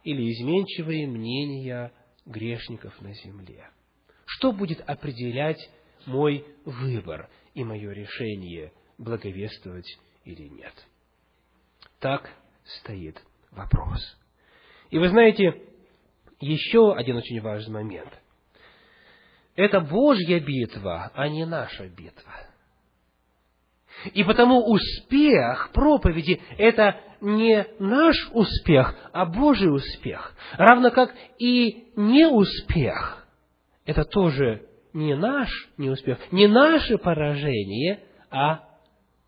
или 0.04 0.30
изменчивые 0.32 1.06
мнения 1.06 1.92
грешников 2.24 2.98
на 3.02 3.12
земле. 3.12 3.68
Что 4.32 4.52
будет 4.52 4.80
определять 4.88 5.58
мой 6.06 6.46
выбор 6.64 7.28
и 7.54 7.64
мое 7.64 7.90
решение 7.90 8.72
благовествовать 8.96 9.98
или 10.24 10.48
нет. 10.48 10.72
Так 11.98 12.30
стоит 12.64 13.20
вопрос. 13.50 14.00
И 14.90 14.98
вы 14.98 15.08
знаете, 15.08 15.60
еще 16.38 16.94
один 16.94 17.16
очень 17.16 17.40
важный 17.40 17.74
момент. 17.74 18.12
Это 19.56 19.80
Божья 19.80 20.38
битва, 20.38 21.10
а 21.14 21.28
не 21.28 21.44
наша 21.44 21.88
битва. 21.88 22.32
И 24.14 24.22
потому 24.22 24.60
успех 24.64 25.70
проповеди– 25.74 26.40
это 26.56 27.00
не 27.20 27.66
наш 27.80 28.14
успех, 28.32 28.94
а 29.12 29.26
Божий 29.26 29.74
успех. 29.74 30.34
Равно 30.52 30.92
как 30.92 31.14
и 31.38 31.90
неуспех– 31.96 33.16
это 33.90 34.04
тоже 34.04 34.68
не 34.92 35.16
наш 35.16 35.48
неуспех, 35.76 36.30
не 36.30 36.46
наше 36.46 36.96
поражение, 36.96 37.98
а 38.30 38.68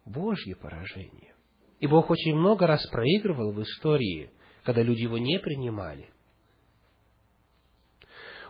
Божье 0.06 0.54
поражение. 0.54 1.34
И 1.80 1.88
Бог 1.88 2.10
очень 2.10 2.36
много 2.36 2.68
раз 2.68 2.86
проигрывал 2.86 3.50
в 3.50 3.60
истории, 3.60 4.30
когда 4.62 4.82
люди 4.82 5.02
его 5.02 5.18
не 5.18 5.40
принимали. 5.40 6.10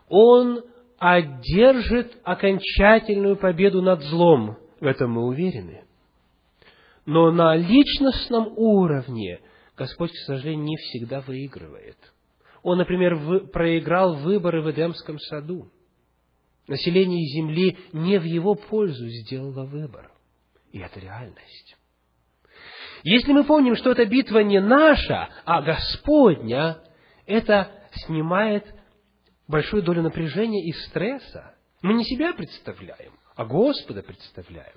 Он 0.07 0.63
одержит 0.99 2.15
окончательную 2.25 3.37
победу 3.37 3.81
над 3.81 4.03
злом, 4.03 4.59
в 4.81 4.85
этом 4.85 5.13
мы 5.13 5.25
уверены. 5.25 5.87
Но 7.07 7.33
на 7.33 7.57
личностном 7.57 8.53
уровне 8.59 9.41
Господь, 9.79 10.11
к 10.11 10.27
сожалению, 10.27 10.65
не 10.67 10.77
всегда 10.77 11.23
выигрывает. 11.23 11.97
Он, 12.63 12.77
например, 12.77 13.47
проиграл 13.47 14.17
выборы 14.17 14.61
в 14.61 14.71
Эдемском 14.71 15.19
саду. 15.19 15.71
Население 16.69 17.27
Земли 17.27 17.77
не 17.93 18.19
в 18.19 18.25
его 18.25 18.55
пользу 18.55 19.09
сделало 19.09 19.65
выбор. 19.65 20.11
И 20.71 20.79
это 20.79 21.01
реальность. 21.01 21.77
Если 23.03 23.33
мы 23.33 23.45
помним, 23.45 23.75
что 23.75 23.91
эта 23.91 24.07
битва 24.07 24.41
не 24.41 24.61
наша, 24.61 25.29
а 25.45 25.61
Господня, 25.63 26.79
это 27.27 27.71
снимает 28.05 28.65
большую 29.49 29.83
долю 29.83 30.03
напряжения 30.03 30.65
и 30.65 30.73
стресса. 30.73 31.55
Мы 31.83 31.95
не 31.95 32.05
себя 32.05 32.33
представляем, 32.33 33.13
а 33.35 33.45
Господа 33.45 34.03
представляем. 34.03 34.77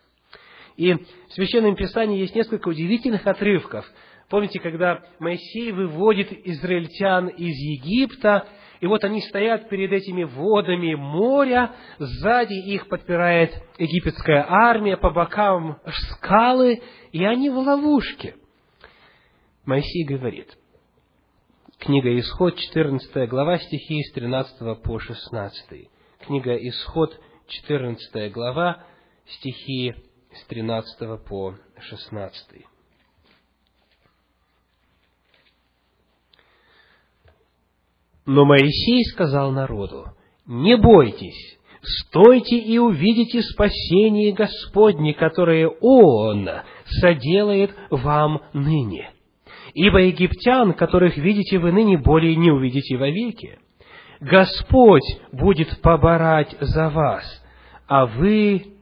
И 0.76 0.94
в 0.94 1.34
Священном 1.34 1.76
Писании 1.76 2.20
есть 2.20 2.36
несколько 2.36 2.68
удивительных 2.68 3.26
отрывков. 3.28 3.86
Помните, 4.30 4.60
когда 4.60 5.04
Моисей 5.20 5.72
выводит 5.72 6.32
израильтян 6.48 7.28
из 7.28 7.56
Египта, 7.56 8.48
и 8.86 8.88
вот 8.88 9.04
они 9.04 9.20
стоят 9.22 9.68
перед 9.68 9.92
этими 9.92 10.26
водами 10.26 10.94
моря, 10.94 11.74
сзади 11.98 12.54
их 12.54 12.88
подпирает 12.88 13.52
египетская 13.80 14.46
армия, 14.48 14.96
по 14.96 15.10
бокам 15.10 15.80
скалы, 15.88 16.84
и 17.12 17.26
они 17.26 17.50
в 17.50 17.58
ловушке. 17.58 18.36
Моисей 19.66 20.06
говорит, 20.06 20.56
книга 21.80 22.16
Исход, 22.20 22.56
14 22.60 23.28
глава, 23.28 23.58
стихи 23.58 24.04
с 24.04 24.14
13 24.14 24.80
по 24.84 25.00
16. 25.00 25.90
Книга 26.20 26.56
Исход, 26.56 27.20
14 27.48 28.32
глава, 28.32 28.84
стихи 29.26 29.96
с 30.32 30.46
13 30.46 31.26
по 31.28 31.56
16. 31.80 32.66
Но 38.26 38.46
Моисей 38.46 39.04
сказал 39.06 39.52
народу, 39.52 40.06
«Не 40.48 40.78
бойтесь, 40.78 41.60
стойте 41.82 42.58
и 42.58 42.78
увидите 42.78 43.42
спасение 43.42 44.34
Господне, 44.34 45.14
которое 45.14 45.68
Он 45.68 46.50
соделает 46.86 47.72
вам 47.90 48.42
ныне. 48.54 49.12
Ибо 49.74 50.00
египтян, 50.00 50.74
которых 50.74 51.18
видите 51.18 51.60
вы 51.60 51.72
ныне, 51.72 51.98
более 51.98 52.36
не 52.36 52.50
увидите 52.50 52.98
вовеки. 52.98 53.60
Господь 54.22 55.20
будет 55.32 55.82
поборать 55.82 56.56
за 56.62 56.90
вас, 56.90 57.24
а 57.88 58.06
вы 58.06 58.78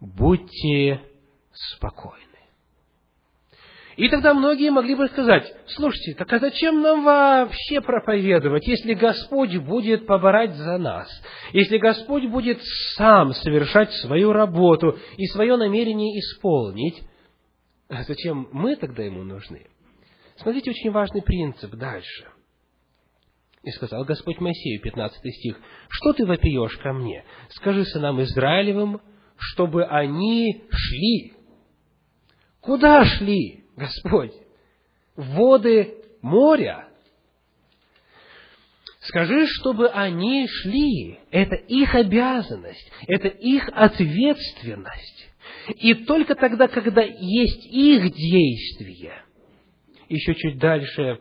будьте 0.00 1.02
спокойны. 1.52 2.29
И 4.00 4.08
тогда 4.08 4.32
многие 4.32 4.70
могли 4.70 4.94
бы 4.94 5.08
сказать, 5.08 5.44
слушайте, 5.66 6.14
так 6.14 6.32
а 6.32 6.38
зачем 6.38 6.80
нам 6.80 7.04
вообще 7.04 7.82
проповедовать, 7.82 8.66
если 8.66 8.94
Господь 8.94 9.54
будет 9.58 10.06
поборать 10.06 10.54
за 10.54 10.78
нас, 10.78 11.06
если 11.52 11.76
Господь 11.76 12.24
будет 12.24 12.62
сам 12.96 13.34
совершать 13.34 13.92
свою 13.96 14.32
работу 14.32 14.98
и 15.18 15.26
свое 15.26 15.58
намерение 15.58 16.18
исполнить, 16.18 17.02
а 17.90 18.02
зачем 18.04 18.48
мы 18.52 18.76
тогда 18.76 19.02
Ему 19.02 19.22
нужны? 19.22 19.66
Смотрите, 20.36 20.70
очень 20.70 20.92
важный 20.92 21.20
принцип 21.20 21.74
дальше. 21.74 22.26
И 23.64 23.70
сказал 23.72 24.04
Господь 24.04 24.40
Моисею, 24.40 24.80
15 24.80 25.34
стих, 25.34 25.60
«Что 25.90 26.14
ты 26.14 26.24
вопиешь 26.24 26.78
ко 26.78 26.94
мне? 26.94 27.26
Скажи 27.50 27.84
сынам 27.84 28.22
Израилевым, 28.22 29.02
чтобы 29.36 29.84
они 29.84 30.64
шли». 30.70 31.34
Куда 32.62 33.04
шли, 33.04 33.59
Господь? 33.76 34.32
Воды 35.16 35.94
моря? 36.22 36.88
Скажи, 39.00 39.46
чтобы 39.46 39.88
они 39.88 40.46
шли. 40.46 41.18
Это 41.30 41.54
их 41.54 41.94
обязанность, 41.94 42.92
это 43.08 43.28
их 43.28 43.68
ответственность. 43.72 45.30
И 45.76 45.94
только 45.94 46.34
тогда, 46.34 46.68
когда 46.68 47.02
есть 47.02 47.66
их 47.66 48.12
действие, 48.12 49.24
еще 50.08 50.34
чуть 50.34 50.58
дальше, 50.58 51.20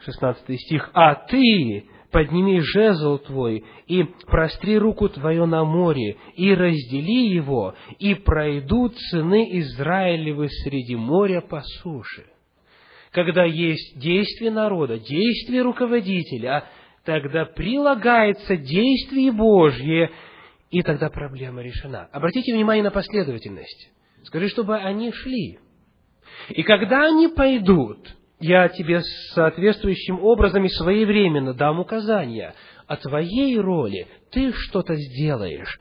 16 0.00 0.60
стих, 0.60 0.90
«А 0.94 1.14
ты 1.14 1.88
подними 2.14 2.60
жезл 2.60 3.18
твой, 3.18 3.64
и 3.88 4.04
простри 4.28 4.78
руку 4.78 5.08
твою 5.08 5.46
на 5.46 5.64
море, 5.64 6.16
и 6.36 6.54
раздели 6.54 7.26
его, 7.26 7.74
и 7.98 8.14
пройдут 8.14 8.94
сыны 9.10 9.58
Израилевы 9.58 10.48
среди 10.48 10.94
моря 10.94 11.40
по 11.40 11.60
суше». 11.62 12.24
Когда 13.10 13.44
есть 13.44 13.98
действие 13.98 14.52
народа, 14.52 14.98
действие 14.98 15.62
руководителя, 15.62 16.64
тогда 17.04 17.46
прилагается 17.46 18.56
действие 18.56 19.32
Божье, 19.32 20.10
и 20.70 20.82
тогда 20.82 21.10
проблема 21.10 21.62
решена. 21.62 22.08
Обратите 22.12 22.54
внимание 22.54 22.84
на 22.84 22.90
последовательность. 22.92 23.90
Скажи, 24.22 24.48
чтобы 24.48 24.76
они 24.76 25.10
шли. 25.12 25.58
И 26.50 26.62
когда 26.62 27.06
они 27.06 27.26
пойдут, 27.28 27.98
я 28.46 28.68
тебе 28.68 29.00
соответствующим 29.32 30.20
образом 30.22 30.66
и 30.66 30.68
своевременно 30.68 31.54
дам 31.54 31.80
указания 31.80 32.54
о 32.86 32.96
твоей 32.98 33.58
роли, 33.58 34.06
ты 34.30 34.52
что-то 34.52 34.94
сделаешь. 34.96 35.80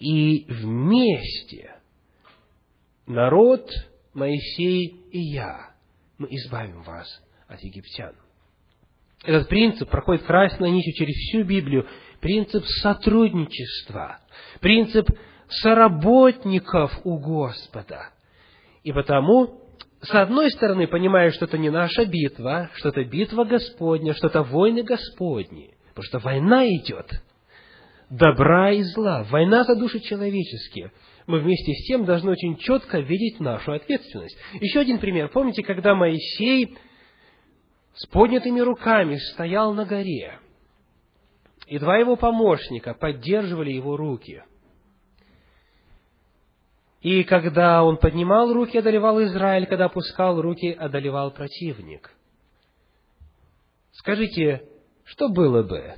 И 0.00 0.46
вместе 0.48 1.76
народ, 3.06 3.70
Моисей 4.14 4.96
и 5.12 5.32
я, 5.32 5.74
мы 6.18 6.26
избавим 6.30 6.82
вас 6.82 7.06
от 7.46 7.60
египтян. 7.60 8.16
Этот 9.22 9.48
принцип 9.48 9.88
проходит 9.88 10.24
красной 10.24 10.72
нитью 10.72 10.92
через 10.92 11.14
всю 11.14 11.44
Библию. 11.44 11.86
Принцип 12.20 12.64
сотрудничества, 12.82 14.18
принцип 14.60 15.08
соработников 15.48 16.98
у 17.04 17.18
Господа. 17.18 18.10
И 18.82 18.90
потому 18.92 19.65
с 20.06 20.14
одной 20.14 20.50
стороны, 20.50 20.86
понимая, 20.86 21.30
что 21.30 21.44
это 21.44 21.58
не 21.58 21.70
наша 21.70 22.06
битва, 22.06 22.70
что 22.74 22.90
это 22.90 23.04
битва 23.04 23.44
Господня, 23.44 24.14
что 24.14 24.28
это 24.28 24.42
войны 24.42 24.82
Господни, 24.82 25.74
потому 25.88 26.04
что 26.04 26.18
война 26.20 26.66
идет 26.66 27.22
добра 28.08 28.72
и 28.72 28.82
зла, 28.82 29.24
война 29.30 29.64
за 29.64 29.74
души 29.74 30.00
человеческие. 30.00 30.92
Мы 31.26 31.40
вместе 31.40 31.72
с 31.72 31.86
тем 31.86 32.04
должны 32.04 32.30
очень 32.30 32.56
четко 32.56 33.00
видеть 33.00 33.40
нашу 33.40 33.72
ответственность. 33.72 34.38
Еще 34.60 34.80
один 34.80 34.98
пример. 34.98 35.28
Помните, 35.28 35.62
когда 35.64 35.94
Моисей 35.94 36.78
с 37.94 38.06
поднятыми 38.06 38.60
руками 38.60 39.16
стоял 39.32 39.74
на 39.74 39.84
горе, 39.84 40.38
и 41.66 41.78
два 41.78 41.96
его 41.96 42.14
помощника 42.16 42.94
поддерживали 42.94 43.72
его 43.72 43.96
руки– 43.96 44.42
и 47.06 47.22
когда 47.22 47.84
он 47.84 47.98
поднимал 47.98 48.52
руки, 48.52 48.78
одолевал 48.78 49.22
Израиль, 49.22 49.68
когда 49.68 49.84
опускал 49.84 50.42
руки, 50.42 50.72
одолевал 50.72 51.30
противник. 51.30 52.10
Скажите, 53.92 54.68
что 55.04 55.28
было 55.28 55.62
бы, 55.62 55.94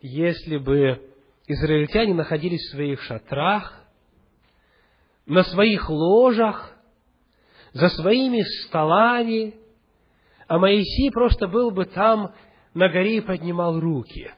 если 0.00 0.58
бы 0.58 1.12
израильтяне 1.48 2.14
находились 2.14 2.60
в 2.68 2.70
своих 2.70 3.02
шатрах, 3.02 3.84
на 5.26 5.42
своих 5.42 5.90
ложах, 5.90 6.72
за 7.72 7.88
своими 7.88 8.42
столами, 8.68 9.56
а 10.46 10.60
Моисей 10.60 11.10
просто 11.10 11.48
был 11.48 11.72
бы 11.72 11.84
там 11.84 12.32
на 12.74 12.88
горе 12.88 13.16
и 13.16 13.22
поднимал 13.22 13.80
руки. 13.80 14.30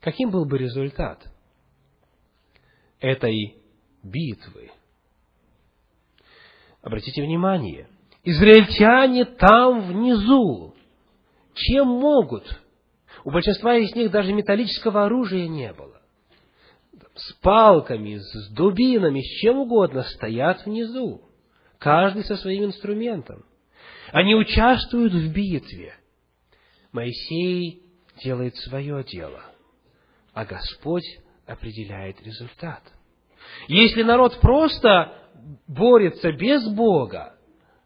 Каким 0.00 0.30
был 0.30 0.46
бы 0.46 0.56
результат 0.56 1.22
этой 3.00 3.58
битвы? 4.02 4.70
Обратите 6.84 7.22
внимание, 7.22 7.88
израильтяне 8.24 9.24
там 9.24 9.88
внизу, 9.88 10.74
чем 11.54 11.88
могут? 11.88 12.60
У 13.24 13.30
большинства 13.30 13.76
из 13.76 13.94
них 13.94 14.10
даже 14.10 14.34
металлического 14.34 15.06
оружия 15.06 15.48
не 15.48 15.72
было. 15.72 16.02
С 17.14 17.32
палками, 17.40 18.16
с 18.18 18.50
дубинами, 18.50 19.22
с 19.22 19.40
чем 19.40 19.60
угодно 19.60 20.02
стоят 20.02 20.66
внизу. 20.66 21.22
Каждый 21.78 22.22
со 22.24 22.36
своим 22.36 22.66
инструментом. 22.66 23.46
Они 24.12 24.34
участвуют 24.34 25.14
в 25.14 25.32
битве. 25.32 25.94
Моисей 26.92 27.82
делает 28.22 28.56
свое 28.56 29.02
дело, 29.04 29.42
а 30.34 30.44
Господь 30.44 31.06
определяет 31.46 32.22
результат. 32.22 32.82
Если 33.68 34.02
народ 34.02 34.38
просто 34.40 35.23
борется 35.66 36.32
без 36.32 36.66
Бога, 36.68 37.34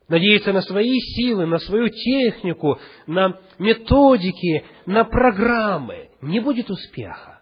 надеется 0.09 0.53
на 0.53 0.62
свои 0.62 0.99
силы, 0.99 1.47
на 1.47 1.59
свою 1.59 1.88
технику, 1.88 2.79
на 3.07 3.38
методики, 3.59 4.64
на 4.87 5.05
программы, 5.05 6.11
не 6.21 6.40
будет 6.40 6.71
успеха. 6.71 7.40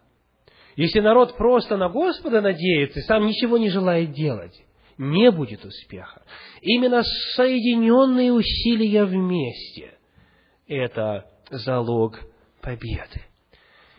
Если 0.76 1.00
народ 1.00 1.36
просто 1.36 1.76
на 1.76 1.88
Господа 1.88 2.40
надеется 2.40 3.00
и 3.00 3.02
сам 3.04 3.26
ничего 3.26 3.56
не 3.56 3.70
желает 3.70 4.12
делать, 4.12 4.54
не 4.98 5.30
будет 5.30 5.64
успеха. 5.64 6.22
Именно 6.60 7.02
соединенные 7.34 8.32
усилия 8.32 9.04
вместе– 9.04 9.94
это 10.66 11.26
залог 11.50 12.18
победы. 12.60 13.22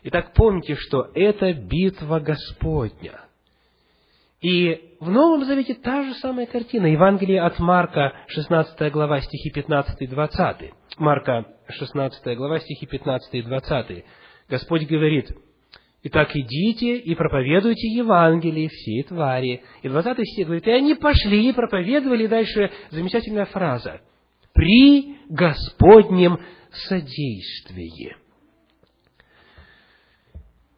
Итак, 0.04 0.34
помните, 0.36 0.76
что 0.76 1.10
это 1.16 1.54
битва 1.54 2.20
Господня– 2.20 3.22
и 4.42 4.82
в 5.00 5.10
Новом 5.10 5.46
Завете 5.46 5.74
та 5.74 6.04
же 6.04 6.14
самая 6.16 6.46
картина. 6.46 6.86
Евангелие 6.88 7.42
от 7.42 7.58
Марка, 7.60 8.14
16 8.28 8.92
глава, 8.92 9.22
стихи 9.22 9.50
15 9.50 10.02
и 10.02 10.08
20. 10.08 10.74
Марка, 11.00 11.46
16 11.70 12.38
глава, 12.38 12.60
стихи 12.60 12.86
15 12.86 13.34
и 13.34 13.42
20. 13.42 14.06
Господь 14.48 14.88
говорит, 14.88 15.32
«Итак, 16.04 16.36
идите 16.36 16.98
и 16.98 17.16
проповедуйте 17.16 17.88
Евангелие 17.88 18.70
всей 18.70 19.04
твари». 19.04 19.64
И 19.82 19.90
20 19.90 20.20
стих 20.28 20.46
говорит, 20.46 20.68
«И 20.68 20.72
они 20.72 20.94
пошли 20.94 21.50
и 21.50 21.54
проповедовали». 21.54 22.26
И 22.26 22.28
дальше 22.28 22.72
замечательная 22.92 23.46
фраза. 23.46 24.02
«При 24.54 25.18
Господнем 25.30 26.40
содействии». 26.72 28.16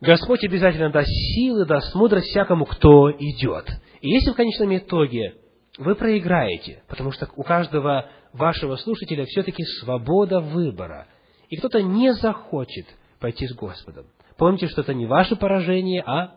Господь 0.02 0.44
обязательно 0.46 0.92
даст 0.92 1.10
силы, 1.36 1.66
даст 1.66 1.94
мудрость 1.94 2.28
всякому, 2.28 2.66
кто 2.66 3.12
идет. 3.12 3.70
И 4.02 4.10
если 4.10 4.32
в 4.32 4.36
конечном 4.36 4.76
итоге 4.78 5.36
вы 5.78 5.96
проиграете, 5.96 6.84
потому 6.88 7.12
что 7.12 7.30
у 7.36 7.44
каждого 7.44 8.10
вашего 8.32 8.78
слушателя 8.78 9.26
все-таки 9.26 9.64
свобода 9.82 10.40
выбора, 10.40 11.08
и 11.50 11.58
кто-то 11.58 11.82
не 11.82 12.14
захочет 12.14 12.86
пойти 13.20 13.48
с 13.48 13.54
Господом, 13.56 14.06
помните, 14.38 14.68
что 14.68 14.82
это 14.82 14.94
не 14.94 15.06
ваше 15.06 15.36
поражение, 15.36 16.02
а 16.06 16.36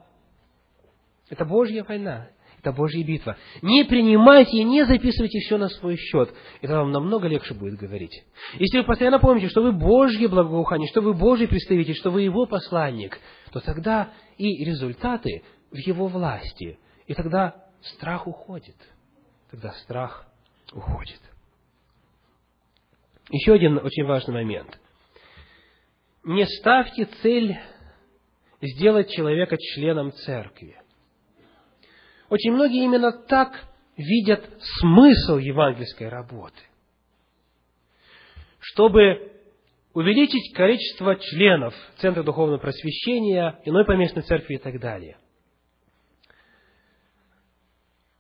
это 1.29 1.45
Божья 1.45 1.85
война, 1.85 2.29
это 2.63 2.73
Божья 2.73 3.05
битва. 3.05 3.37
Не 3.61 3.85
принимайте 3.85 4.57
и 4.59 4.63
не 4.63 4.87
записывайте 4.87 5.41
все 5.41 5.59
на 5.59 5.69
свой 5.69 5.97
счет. 5.97 6.33
Это 6.61 6.77
вам 6.77 6.93
намного 6.93 7.27
легче 7.27 7.55
будет 7.55 7.77
говорить. 7.77 8.23
Если 8.55 8.79
вы 8.79 8.85
постоянно 8.85 9.19
помните, 9.19 9.49
что 9.49 9.63
вы 9.63 9.73
Божье 9.73 10.29
благоухание, 10.29 10.89
что 10.89 11.01
вы 11.01 11.13
Божий 11.13 11.49
представитель, 11.49 11.97
что 11.97 12.11
вы 12.11 12.23
Его 12.23 12.47
посланник, 12.47 13.19
то 13.51 13.59
тогда 13.59 14.13
и 14.39 14.65
результаты 14.65 15.43
в 15.73 15.77
Его 15.77 16.07
власти. 16.07 16.79
И 17.09 17.15
тогда 17.15 17.57
страх 17.81 18.29
уходит. 18.29 18.77
Тогда 19.51 19.73
страх 19.73 20.25
уходит. 20.73 21.21
Еще 23.31 23.55
один 23.55 23.79
очень 23.79 24.05
важный 24.05 24.35
момент. 24.35 24.79
Не 26.23 26.47
ставьте 26.47 27.07
цель 27.23 27.59
сделать 28.61 29.11
человека 29.11 29.57
членом 29.59 30.13
церкви. 30.13 30.77
Очень 32.33 32.53
многие 32.53 32.85
именно 32.85 33.13
так 33.13 33.63
видят 33.95 34.43
смысл 34.81 35.37
евангельской 35.37 36.09
работы. 36.09 36.63
Чтобы 38.59 39.33
увеличить 39.93 40.55
количество 40.55 41.17
членов 41.17 41.75
Центра 41.99 42.23
Духовного 42.23 42.57
Просвещения, 42.57 43.61
иной 43.67 43.85
поместной 43.85 44.23
церкви 44.23 44.55
и 44.55 44.59
так 44.59 44.81
далее. 44.81 45.19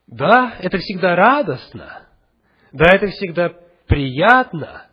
Да, 0.08 0.56
это 0.60 0.76
всегда 0.76 1.16
радостно. 1.16 2.06
Да, 2.70 2.94
это 2.94 3.06
всегда 3.06 3.48
приятно, 3.86 4.88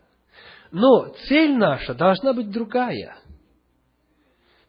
но 0.70 1.12
цель 1.28 1.58
наша 1.58 1.92
должна 1.92 2.32
быть 2.32 2.50
другая. 2.50 3.18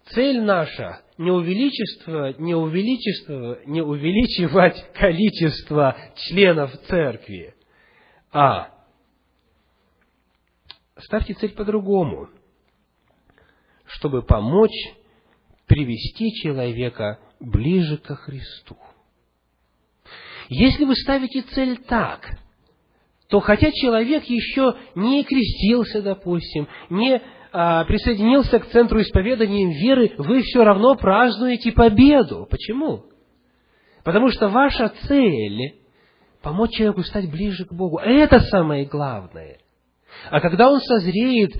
Цель 0.07 0.41
наша 0.41 1.03
не 1.21 1.29
увеличивать, 1.29 2.39
не 2.39 2.55
увеличивать, 2.55 3.67
не 3.67 3.81
увеличивать 3.81 4.91
количество 4.93 5.95
членов 6.15 6.75
церкви, 6.87 7.53
а 8.31 8.69
ставьте 10.97 11.35
цель 11.35 11.51
по-другому, 11.53 12.29
чтобы 13.85 14.23
помочь 14.23 14.95
привести 15.67 16.33
человека 16.41 17.19
ближе 17.39 17.97
ко 17.97 18.15
Христу. 18.15 18.75
Если 20.49 20.85
вы 20.85 20.95
ставите 20.95 21.43
цель 21.43 21.77
так, 21.83 22.35
то 23.27 23.39
хотя 23.41 23.71
человек 23.71 24.23
еще 24.23 24.75
не 24.95 25.23
крестился, 25.23 26.01
допустим, 26.01 26.67
не 26.89 27.21
а, 27.53 27.83
присоединился 27.83 28.59
к 28.59 28.67
центру 28.67 29.01
исповедания 29.01 29.73
веры, 29.73 30.13
вы 30.17 30.41
все 30.41 30.63
равно 30.63 30.95
празднуете 30.95 31.71
победу. 31.71 32.47
Почему? 32.49 33.03
Потому 34.03 34.29
что 34.29 34.47
ваша 34.47 34.89
цель– 35.07 35.75
помочь 36.41 36.71
человеку 36.71 37.03
стать 37.03 37.29
ближе 37.29 37.65
к 37.65 37.73
Богу. 37.73 37.97
Это 37.99 38.39
самое 38.39 38.85
главное. 38.85 39.57
А 40.29 40.39
когда 40.39 40.71
он 40.71 40.79
созреет, 40.79 41.51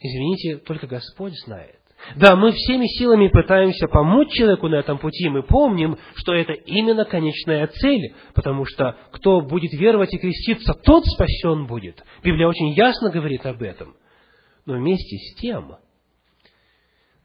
извините, 0.00 0.56
только 0.56 0.86
Господь 0.86 1.34
знает. 1.44 1.76
Да, 2.16 2.36
мы 2.36 2.52
всеми 2.52 2.86
силами 2.86 3.28
пытаемся 3.28 3.88
помочь 3.88 4.30
человеку 4.30 4.68
на 4.68 4.76
этом 4.76 4.98
пути, 4.98 5.28
мы 5.28 5.42
помним, 5.42 5.98
что 6.14 6.34
это 6.34 6.52
именно 6.52 7.04
конечная 7.04 7.66
цель, 7.66 8.14
потому 8.34 8.64
что 8.64 8.96
кто 9.12 9.40
будет 9.40 9.72
веровать 9.72 10.12
и 10.14 10.18
креститься, 10.18 10.74
тот 10.74 11.04
спасен 11.06 11.66
будет. 11.66 12.02
Библия 12.22 12.48
очень 12.48 12.70
ясно 12.70 13.10
говорит 13.10 13.44
об 13.44 13.62
этом– 13.62 13.96
но 14.66 14.74
вместе 14.74 15.16
с 15.16 15.36
тем, 15.36 15.76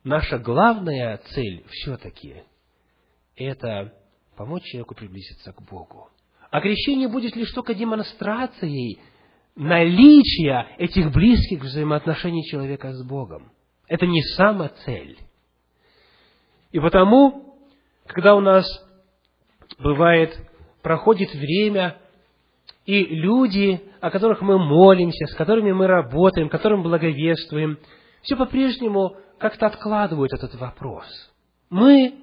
наша 0.04 0.38
главная 0.38 1.17
цель 1.34 1.65
все-таки– 1.69 2.43
это 3.36 3.93
помочь 4.38 4.63
человеку 4.63 4.95
приблизиться 4.95 5.51
к 5.51 5.62
Богу. 5.63 6.10
А 6.51 6.62
крещение 6.62 7.08
будет 7.08 7.36
лишь 7.36 7.51
только 7.51 7.73
демонстрацией 7.73 8.99
наличия 9.56 10.67
этих 10.77 11.12
близких 11.12 11.62
взаимоотношений 11.62 12.45
человека 12.45 12.93
с 12.93 13.04
Богом. 13.04 13.51
Это 13.88 14.06
не 14.06 14.21
сама 14.21 14.69
цель. 14.86 15.17
И 16.71 16.80
потому, 16.80 17.58
когда 18.06 18.36
у 18.36 18.39
нас 18.39 18.65
бывает, 19.80 20.38
проходит 20.82 21.34
время, 21.34 21.97
и 22.91 23.06
люди, 23.15 23.82
о 24.01 24.12
которых 24.12 24.41
мы 24.41 24.60
молимся, 24.60 25.25
с 25.27 25.34
которыми 25.36 25.71
мы 25.71 25.88
работаем, 25.88 26.49
которым 26.49 26.84
благовествуем, 26.84 27.77
все 28.21 28.36
по-прежнему 28.36 29.15
как-то 29.39 29.67
откладывают 29.67 30.34
этот 30.34 30.56
вопрос. 30.56 31.06
Мы, 31.69 32.13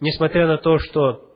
несмотря 0.00 0.48
на 0.48 0.58
то, 0.58 0.78
что 0.78 1.30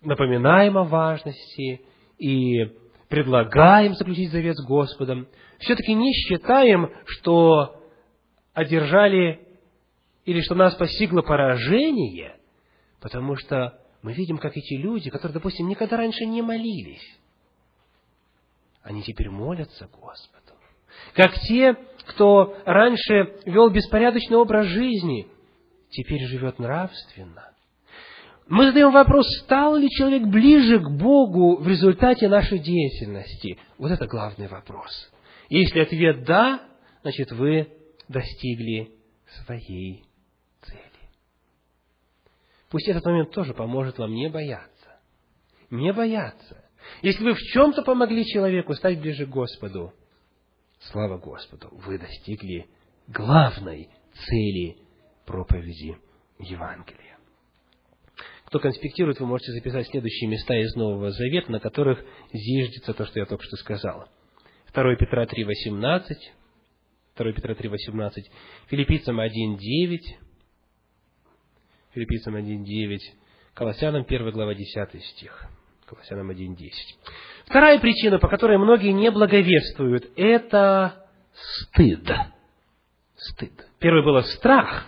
напоминаем 0.00 0.78
о 0.78 0.84
важности 0.84 1.80
и 2.18 2.72
предлагаем 3.08 3.94
заключить 3.94 4.30
завет 4.30 4.56
с 4.58 4.64
Господом, 4.64 5.26
все-таки 5.58 5.92
не 5.92 6.12
считаем, 6.12 6.92
что 7.06 7.82
одержали 8.52 9.40
или 10.24 10.40
что 10.40 10.54
нас 10.54 10.76
постигло 10.76 11.22
поражение, 11.22 12.36
потому 13.00 13.34
что 13.34 13.76
мы 14.02 14.12
видим, 14.12 14.38
как 14.38 14.56
эти 14.56 14.74
люди, 14.74 15.10
которые, 15.10 15.34
допустим, 15.34 15.66
никогда 15.66 15.96
раньше 15.96 16.24
не 16.26 16.42
молились, 16.42 17.02
они 18.84 19.02
теперь 19.02 19.30
молятся 19.30 19.88
Господу. 19.88 20.52
Как 21.14 21.34
те, 21.40 21.74
кто 22.06 22.56
раньше 22.66 23.40
вел 23.46 23.70
беспорядочный 23.70 24.36
образ 24.36 24.66
жизни, 24.66 25.26
теперь 25.90 26.24
живет 26.26 26.58
нравственно. 26.58 27.50
Мы 28.46 28.66
задаем 28.66 28.92
вопрос, 28.92 29.26
стал 29.42 29.76
ли 29.76 29.88
человек 29.88 30.24
ближе 30.24 30.78
к 30.78 30.88
Богу 30.90 31.56
в 31.56 31.66
результате 31.66 32.28
нашей 32.28 32.58
деятельности? 32.58 33.58
Вот 33.78 33.90
это 33.90 34.06
главный 34.06 34.48
вопрос. 34.48 35.10
Если 35.48 35.80
ответ 35.80 36.24
«да», 36.24 36.60
значит, 37.00 37.32
вы 37.32 37.68
достигли 38.08 38.92
своей 39.44 40.04
цели. 40.60 40.80
Пусть 42.68 42.86
этот 42.86 43.04
момент 43.06 43.30
тоже 43.30 43.54
поможет 43.54 43.96
вам 43.96 44.12
не 44.12 44.28
бояться. 44.28 45.00
Не 45.70 45.92
бояться. 45.94 46.63
Если 47.02 47.22
вы 47.22 47.34
в 47.34 47.38
чем-то 47.38 47.82
помогли 47.82 48.24
человеку 48.24 48.74
стать 48.74 49.00
ближе 49.00 49.26
к 49.26 49.30
Господу, 49.30 49.92
слава 50.80 51.18
Господу, 51.18 51.68
вы 51.72 51.98
достигли 51.98 52.66
главной 53.08 53.88
цели 54.26 54.76
проповеди 55.26 55.96
Евангелия. 56.38 57.18
Кто 58.46 58.58
конспектирует, 58.60 59.18
вы 59.18 59.26
можете 59.26 59.52
записать 59.52 59.88
следующие 59.88 60.30
места 60.30 60.54
из 60.54 60.74
Нового 60.76 61.10
Завета, 61.10 61.50
на 61.50 61.60
которых 61.60 62.04
зиждется 62.32 62.94
то, 62.94 63.04
что 63.04 63.18
я 63.18 63.26
только 63.26 63.42
что 63.44 63.56
сказал. 63.56 64.08
2 64.72 64.96
Петра 64.96 65.24
3,18, 65.24 66.04
2 67.16 67.32
Петра 67.32 67.54
3,18, 67.54 68.22
Филиппийцам 68.68 69.20
1,9, 69.20 69.98
Филиппийцам 71.94 72.36
1,9, 72.36 72.98
Колоссянам 73.54 74.04
1 74.06 74.30
глава 74.30 74.54
10 74.54 75.04
стих. 75.04 75.48
Колоссянам 75.94 76.30
1.10. 76.30 76.70
Вторая 77.46 77.78
причина, 77.78 78.18
по 78.18 78.28
которой 78.28 78.58
многие 78.58 78.92
не 78.92 79.10
благовествуют, 79.10 80.10
это 80.16 81.06
стыд. 81.32 82.08
Стыд. 83.16 83.52
Первое 83.78 84.02
было 84.02 84.20
страх, 84.22 84.86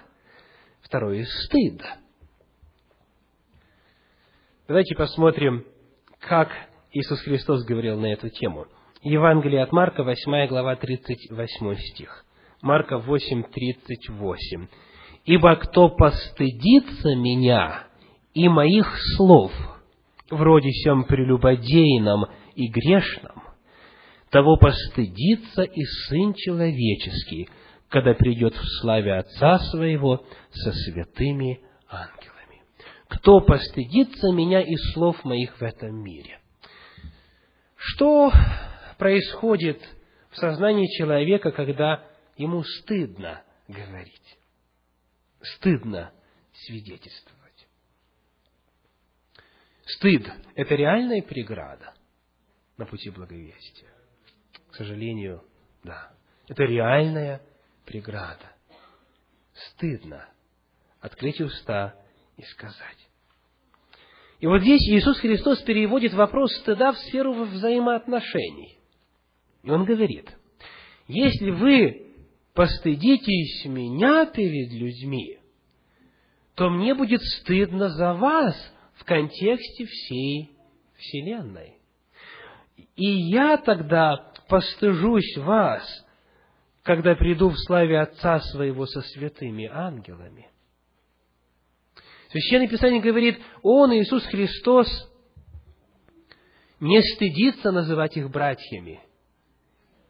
второе– 0.82 1.24
стыд. 1.44 1.82
Давайте 4.66 4.96
посмотрим, 4.96 5.64
как 6.18 6.50
Иисус 6.90 7.20
Христос 7.20 7.64
говорил 7.64 8.00
на 8.00 8.12
эту 8.12 8.28
тему. 8.28 8.66
Евангелие 9.02 9.62
от 9.62 9.70
Марка, 9.70 10.02
8 10.02 10.48
глава, 10.48 10.74
38 10.74 11.76
стих. 11.76 12.24
Марка 12.62 12.98
8, 12.98 13.44
38. 13.44 14.66
«Ибо 15.24 15.56
кто 15.56 15.88
постыдится 15.88 17.14
Меня 17.14 17.86
и 18.34 18.48
моих 18.48 18.92
слов, 19.16 19.52
вроде 20.30 20.70
сем 20.70 21.04
прелюбодейном 21.04 22.26
и 22.54 22.68
грешном, 22.68 23.42
того 24.30 24.56
постыдится 24.56 25.62
и 25.62 25.82
Сын 26.08 26.34
Человеческий, 26.34 27.48
когда 27.88 28.14
придет 28.14 28.54
в 28.54 28.64
славе 28.80 29.14
Отца 29.14 29.58
Своего 29.70 30.24
со 30.50 30.72
святыми 30.72 31.60
ангелами. 31.88 32.62
Кто 33.08 33.40
постыдится 33.40 34.32
меня 34.32 34.60
и 34.60 34.74
слов 34.92 35.24
моих 35.24 35.58
в 35.58 35.62
этом 35.62 36.02
мире? 36.02 36.40
Что 37.76 38.32
происходит 38.98 39.80
в 40.30 40.36
сознании 40.36 40.88
человека, 40.98 41.52
когда 41.52 42.04
ему 42.36 42.64
стыдно 42.64 43.42
говорить? 43.68 44.38
Стыдно 45.40 46.10
свидетельствовать. 46.52 47.45
Стыд– 49.86 50.28
это 50.56 50.74
реальная 50.74 51.22
преграда 51.22 51.94
на 52.76 52.86
пути 52.86 53.08
благовестия. 53.10 53.88
К 54.70 54.74
сожалению, 54.74 55.44
да. 55.84 56.12
Это 56.48 56.64
реальная 56.64 57.40
преграда. 57.84 58.52
Стыдно 59.54 60.28
открыть 61.00 61.40
уста 61.40 61.94
и 62.36 62.42
сказать. 62.42 63.08
И 64.40 64.46
вот 64.46 64.60
здесь 64.60 64.82
Иисус 64.88 65.18
Христос 65.20 65.62
переводит 65.62 66.12
вопрос 66.12 66.52
стыда 66.56 66.92
в 66.92 66.98
сферу 66.98 67.32
взаимоотношений. 67.44 68.78
И 69.62 69.70
Он 69.70 69.84
говорит, 69.84 70.36
если 71.06 71.50
вы 71.50 72.12
постыдитесь 72.54 73.64
меня 73.66 74.26
перед 74.26 74.72
людьми, 74.72 75.38
то 76.56 76.70
мне 76.70 76.94
будет 76.94 77.22
стыдно 77.22 77.88
за 77.90 78.14
вас 78.14 78.56
в 78.96 79.04
контексте 79.04 79.86
всей 79.86 80.56
Вселенной. 80.96 81.78
И 82.96 83.06
я 83.30 83.56
тогда 83.58 84.32
постыжусь 84.48 85.36
вас, 85.38 85.82
когда 86.82 87.14
приду 87.14 87.48
в 87.50 87.58
славе 87.58 88.00
Отца 88.00 88.40
Своего 88.40 88.86
со 88.86 89.00
святыми 89.02 89.66
ангелами. 89.66 90.48
Священное 92.30 92.68
Писание 92.68 93.00
говорит, 93.00 93.38
Он, 93.62 93.92
Иисус 93.92 94.24
Христос, 94.26 94.88
не 96.80 97.00
стыдится 97.02 97.72
называть 97.72 98.16
их 98.16 98.30
братьями. 98.30 99.00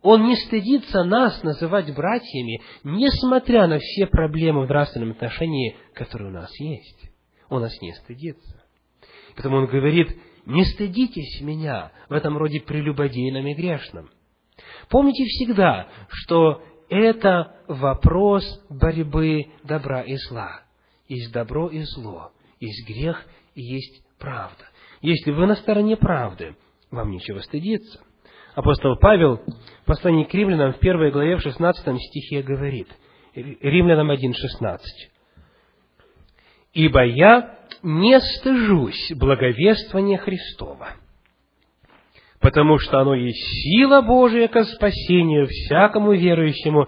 Он 0.02 0.24
не 0.24 0.36
стыдится 0.36 1.02
нас 1.04 1.42
называть 1.42 1.92
братьями, 1.94 2.62
несмотря 2.84 3.66
на 3.66 3.78
все 3.78 4.06
проблемы 4.06 4.66
в 4.66 4.68
нравственном 4.68 5.12
отношении, 5.12 5.76
которые 5.94 6.30
у 6.30 6.32
нас 6.32 6.50
есть. 6.60 7.10
Он 7.48 7.62
нас 7.62 7.80
не 7.80 7.92
стыдится. 7.94 8.65
Поэтому 9.36 9.58
он 9.58 9.66
говорит, 9.66 10.16
не 10.46 10.64
стыдитесь 10.64 11.40
меня 11.42 11.92
в 12.08 12.14
этом 12.14 12.36
роде 12.38 12.60
прелюбодейном 12.60 13.46
и 13.46 13.54
грешном. 13.54 14.08
Помните 14.88 15.24
всегда, 15.24 15.88
что 16.08 16.62
это 16.88 17.56
вопрос 17.68 18.44
борьбы 18.70 19.46
добра 19.62 20.00
и 20.02 20.16
зла. 20.16 20.62
Есть 21.08 21.32
добро 21.32 21.68
и 21.68 21.82
зло, 21.82 22.32
есть 22.60 22.88
грех 22.88 23.24
и 23.54 23.62
есть 23.62 24.02
правда. 24.18 24.64
Если 25.02 25.30
вы 25.30 25.46
на 25.46 25.56
стороне 25.56 25.96
правды, 25.96 26.56
вам 26.90 27.10
нечего 27.10 27.40
стыдиться. 27.40 28.00
Апостол 28.54 28.96
Павел 28.98 29.42
в 29.82 29.84
послании 29.84 30.24
к 30.24 30.32
римлянам 30.32 30.72
в 30.72 30.78
первой 30.78 31.10
главе 31.10 31.36
в 31.36 31.42
16 31.42 32.00
стихе 32.00 32.42
говорит, 32.42 32.88
Римлянам 33.34 34.10
1.16, 34.10 34.78
«Ибо 36.76 37.06
я 37.06 37.56
не 37.82 38.20
стыжусь 38.20 39.10
благовествования 39.16 40.18
Христова, 40.18 40.90
потому 42.38 42.78
что 42.78 42.98
оно 43.00 43.14
есть 43.14 43.42
сила 43.62 44.02
Божия 44.02 44.46
ко 44.46 44.62
спасению 44.64 45.46
всякому 45.46 46.12
верующему, 46.12 46.86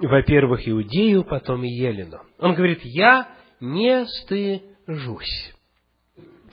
во-первых, 0.00 0.66
иудею, 0.66 1.22
потом 1.22 1.64
и 1.64 1.68
елену». 1.68 2.22
Он 2.38 2.54
говорит, 2.54 2.80
«Я 2.84 3.28
не 3.60 4.06
стыжусь 4.06 5.54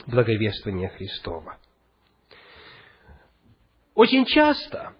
благовествования 0.06 0.90
Христова». 0.90 1.56
Очень 3.94 4.26
часто, 4.26 4.92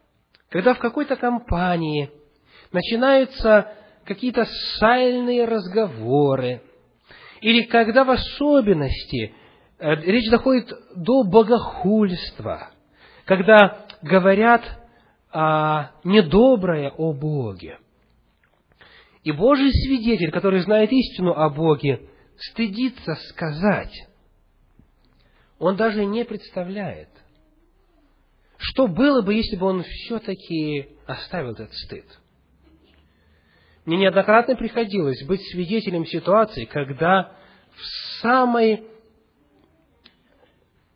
когда 0.48 0.72
в 0.72 0.78
какой-то 0.78 1.16
компании 1.16 2.10
начинаются 2.72 3.74
какие-то 4.06 4.46
сальные 4.78 5.44
разговоры, 5.44 6.62
или 7.44 7.64
когда 7.64 8.04
в 8.04 8.10
особенности 8.10 9.34
э, 9.78 9.94
речь 9.96 10.30
доходит 10.30 10.72
до 10.96 11.24
богохульства, 11.24 12.70
когда 13.26 13.86
говорят 14.00 14.62
а, 15.30 15.90
недоброе 16.04 16.88
о 16.88 17.12
Боге. 17.12 17.78
И 19.24 19.32
Божий 19.32 19.70
свидетель, 19.72 20.30
который 20.30 20.60
знает 20.60 20.90
истину 20.90 21.32
о 21.32 21.50
Боге, 21.50 22.08
стыдится 22.38 23.14
сказать. 23.28 24.08
Он 25.58 25.76
даже 25.76 26.06
не 26.06 26.24
представляет, 26.24 27.10
что 28.56 28.86
было 28.86 29.20
бы, 29.20 29.34
если 29.34 29.56
бы 29.56 29.66
он 29.66 29.82
все-таки 29.82 30.96
оставил 31.06 31.52
этот 31.52 31.74
стыд? 31.74 32.06
Мне 33.84 33.98
неоднократно 33.98 34.56
приходилось 34.56 35.22
быть 35.26 35.42
свидетелем 35.50 36.06
ситуации, 36.06 36.64
когда 36.64 37.32
в 37.74 38.20
самой 38.22 38.84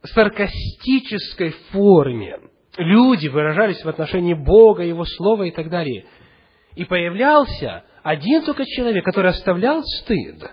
саркастической 0.02 1.50
форме 1.70 2.40
люди 2.78 3.28
выражались 3.28 3.84
в 3.84 3.88
отношении 3.88 4.34
Бога, 4.34 4.82
Его 4.82 5.04
Слова 5.04 5.42
и 5.42 5.50
так 5.50 5.68
далее. 5.68 6.06
И 6.76 6.84
появлялся 6.84 7.84
один 8.02 8.44
только 8.44 8.64
человек, 8.64 9.04
который 9.04 9.30
оставлял 9.32 9.82
стыд 9.82 10.50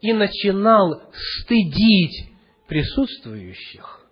и 0.00 0.12
начинал 0.12 1.02
стыдить 1.12 2.30
присутствующих 2.68 4.04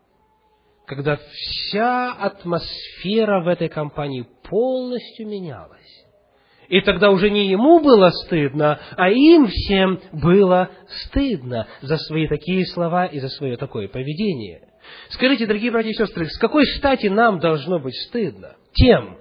когда 0.84 1.16
вся 1.16 2.12
атмосфера 2.12 3.42
в 3.42 3.48
этой 3.48 3.70
компании 3.70 4.26
полностью 4.42 5.26
менялась. 5.26 6.01
И 6.72 6.80
тогда 6.80 7.10
уже 7.10 7.28
не 7.28 7.48
ему 7.48 7.80
было 7.80 8.08
стыдно, 8.24 8.80
а 8.96 9.10
им 9.10 9.46
всем 9.46 10.00
было 10.10 10.70
стыдно 11.04 11.68
за 11.82 11.98
свои 11.98 12.26
такие 12.26 12.64
слова 12.64 13.04
и 13.04 13.20
за 13.20 13.28
свое 13.28 13.58
такое 13.58 13.88
поведение. 13.88 14.70
Скажите, 15.10 15.46
дорогие 15.46 15.70
братья 15.70 15.90
и 15.90 15.92
сестры, 15.92 16.24
с 16.30 16.38
какой 16.38 16.64
стати 16.64 17.08
нам 17.08 17.40
должно 17.40 17.78
быть 17.78 17.94
стыдно? 18.08 18.56
Тем, 18.72 19.18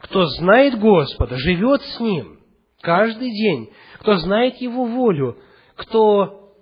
кто 0.00 0.24
знает 0.24 0.78
Господа, 0.78 1.36
живет 1.36 1.82
с 1.82 2.00
Ним 2.00 2.40
каждый 2.80 3.32
день, 3.32 3.68
кто 3.98 4.16
знает 4.16 4.56
Его 4.62 4.86
волю, 4.86 5.36
кто 5.76 6.54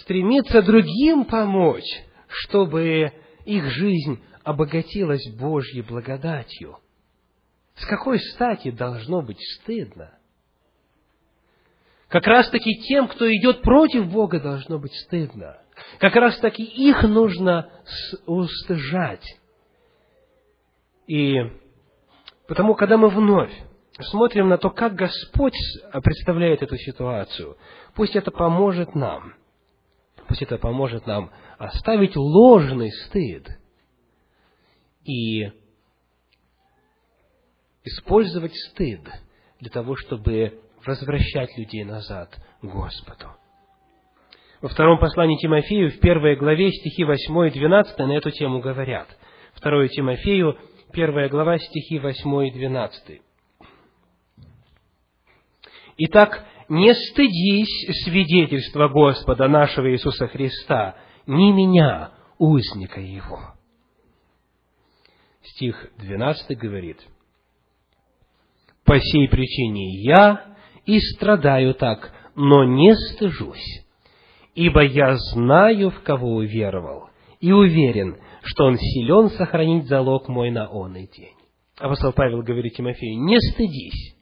стремится 0.00 0.62
другим 0.62 1.26
помочь, 1.26 2.02
чтобы 2.28 3.12
их 3.44 3.64
жизнь 3.72 4.22
обогатилась 4.42 5.30
Божьей 5.38 5.82
благодатью. 5.82 6.78
С 7.74 7.86
какой 7.86 8.18
стати 8.18 8.70
должно 8.70 9.22
быть 9.22 9.40
стыдно? 9.56 10.18
Как 12.08 12.26
раз 12.26 12.50
таки 12.50 12.82
тем, 12.88 13.08
кто 13.08 13.32
идет 13.34 13.62
против 13.62 14.10
Бога, 14.10 14.38
должно 14.38 14.78
быть 14.78 14.94
стыдно. 15.06 15.58
Как 15.98 16.14
раз 16.14 16.38
таки 16.38 16.62
их 16.62 17.02
нужно 17.02 17.70
устыжать. 18.26 19.24
И 21.06 21.36
потому, 22.46 22.74
когда 22.74 22.98
мы 22.98 23.08
вновь 23.08 23.52
смотрим 23.98 24.48
на 24.48 24.58
то, 24.58 24.70
как 24.70 24.94
Господь 24.94 25.56
представляет 26.04 26.62
эту 26.62 26.76
ситуацию, 26.76 27.56
пусть 27.94 28.14
это 28.14 28.30
поможет 28.30 28.94
нам– 28.94 29.34
Пусть 30.28 30.42
это 30.42 30.58
поможет 30.58 31.06
нам 31.06 31.30
оставить 31.58 32.16
ложный 32.16 32.90
стыд 32.90 33.48
и 35.04 35.52
использовать 37.84 38.54
стыд 38.54 39.00
для 39.60 39.70
того, 39.70 39.96
чтобы 39.96 40.60
возвращать 40.84 41.56
людей 41.56 41.84
назад 41.84 42.38
к 42.60 42.64
Господу. 42.64 43.26
Во 44.60 44.68
втором 44.68 44.98
послании 44.98 45.38
Тимофею, 45.38 45.90
в 45.90 45.98
первой 45.98 46.36
главе, 46.36 46.70
стихи 46.70 47.04
8 47.04 47.48
и 47.48 47.50
12 47.50 47.98
на 47.98 48.16
эту 48.16 48.30
тему 48.30 48.60
говорят. 48.60 49.08
Второе 49.54 49.88
Тимофею, 49.88 50.56
первая 50.92 51.28
глава, 51.28 51.58
стихи 51.58 51.98
8 51.98 52.46
и 52.46 52.50
12. 52.52 53.22
Итак, 55.98 56.44
не 56.68 56.94
стыдись 56.94 58.04
свидетельства 58.04 58.88
Господа 58.88 59.48
нашего 59.48 59.92
Иисуса 59.92 60.28
Христа, 60.28 60.96
ни 61.26 61.50
меня, 61.50 62.12
узника 62.38 63.00
Его. 63.00 63.40
Стих 65.42 65.90
12 65.98 66.56
говорит, 66.56 66.98
«По 68.84 68.98
сей 68.98 69.28
причине 69.28 70.02
я 70.02 70.54
и 70.86 70.98
страдаю 70.98 71.74
так, 71.74 72.12
но 72.34 72.64
не 72.64 72.94
стыжусь, 72.94 73.84
ибо 74.54 74.82
я 74.82 75.16
знаю, 75.32 75.90
в 75.90 76.02
кого 76.02 76.34
уверовал, 76.36 77.10
и 77.40 77.52
уверен, 77.52 78.18
что 78.42 78.64
он 78.64 78.76
силен 78.76 79.30
сохранить 79.30 79.86
залог 79.86 80.28
мой 80.28 80.50
на 80.50 80.68
он 80.68 80.96
и 80.96 81.06
день». 81.06 81.36
Апостол 81.78 82.12
Павел 82.12 82.42
говорит 82.42 82.74
Тимофею, 82.74 83.20
не 83.20 83.38
стыдись, 83.40 84.14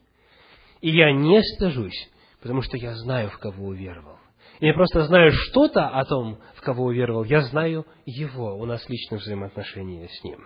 и 0.80 0.90
я 0.90 1.12
не 1.12 1.42
стыжусь, 1.42 2.08
потому 2.40 2.62
что 2.62 2.76
я 2.76 2.94
знаю, 2.94 3.30
в 3.30 3.38
кого 3.38 3.66
уверовал. 3.66 4.18
Я 4.60 4.74
просто 4.74 5.04
знаю 5.04 5.32
что-то 5.32 5.88
о 5.88 6.04
том, 6.04 6.38
в 6.54 6.60
кого 6.60 6.84
уверовал, 6.84 7.24
я 7.24 7.40
знаю 7.42 7.86
Его, 8.04 8.56
у 8.56 8.66
нас 8.66 8.86
личные 8.88 9.18
взаимоотношения 9.18 10.08
с 10.08 10.24
Ним. 10.24 10.40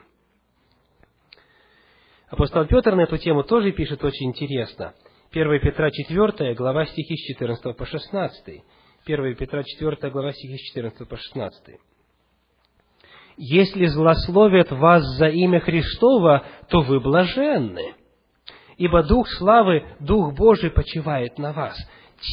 Апостол 2.30 2.64
Петр 2.66 2.94
на 2.94 3.02
эту 3.02 3.18
тему 3.18 3.42
тоже 3.42 3.72
пишет 3.72 4.02
очень 4.02 4.28
интересно. 4.28 4.94
1 5.30 5.60
Петра 5.60 5.90
4, 5.90 6.54
глава 6.54 6.86
стихи 6.86 7.16
с 7.16 7.26
14 7.34 7.76
по 7.76 7.84
16. 7.84 8.62
1 9.06 9.36
Петра 9.36 9.62
4, 9.62 10.10
глава 10.10 10.32
стихи 10.32 10.56
с 10.56 10.60
14 10.72 11.06
по 11.06 11.16
16. 11.16 11.76
«Если 13.36 13.86
злословят 13.86 14.70
вас 14.70 15.02
за 15.18 15.26
имя 15.26 15.60
Христова, 15.60 16.46
то 16.70 16.80
вы 16.80 17.00
блаженны, 17.00 17.94
ибо 18.78 19.02
Дух 19.02 19.28
славы, 19.28 19.84
Дух 20.00 20.34
Божий 20.34 20.70
почивает 20.70 21.36
на 21.38 21.52
вас. 21.52 21.76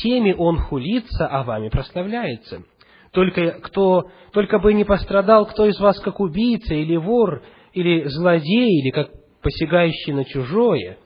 Теми 0.04 0.34
Он 0.38 0.58
хулится, 0.58 1.28
а 1.28 1.44
вами 1.44 1.68
прославляется. 1.68 2.64
Только, 3.12 3.60
кто, 3.60 4.10
только 4.32 4.60
бы 4.60 4.74
не 4.74 4.86
пострадал 4.86 5.48
кто 5.48 5.66
из 5.66 5.78
вас 5.80 6.00
как 6.00 6.22
убийца, 6.22 6.76
или 6.76 6.96
вор, 6.96 7.44
или 7.74 8.06
злодей, 8.06 8.80
или 8.80 8.92
как 8.92 9.21
посягающий 9.42 10.14
на 10.14 10.26
чужое. 10.26 10.98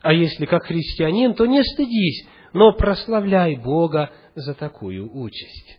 А 0.00 0.12
если 0.12 0.46
как 0.46 0.64
христианин, 0.64 1.34
то 1.34 1.46
не 1.46 1.62
стыдись, 1.62 2.26
но 2.52 2.72
прославляй 2.72 3.56
Бога 3.56 4.10
за 4.34 4.54
такую 4.54 5.14
участь. 5.14 5.78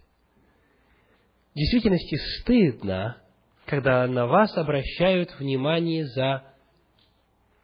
В 1.53 1.57
действительности 1.57 2.15
стыдно, 2.39 3.21
когда 3.65 4.07
на 4.07 4.27
вас 4.27 4.55
обращают 4.57 5.37
внимание 5.39 6.05
за 6.05 6.43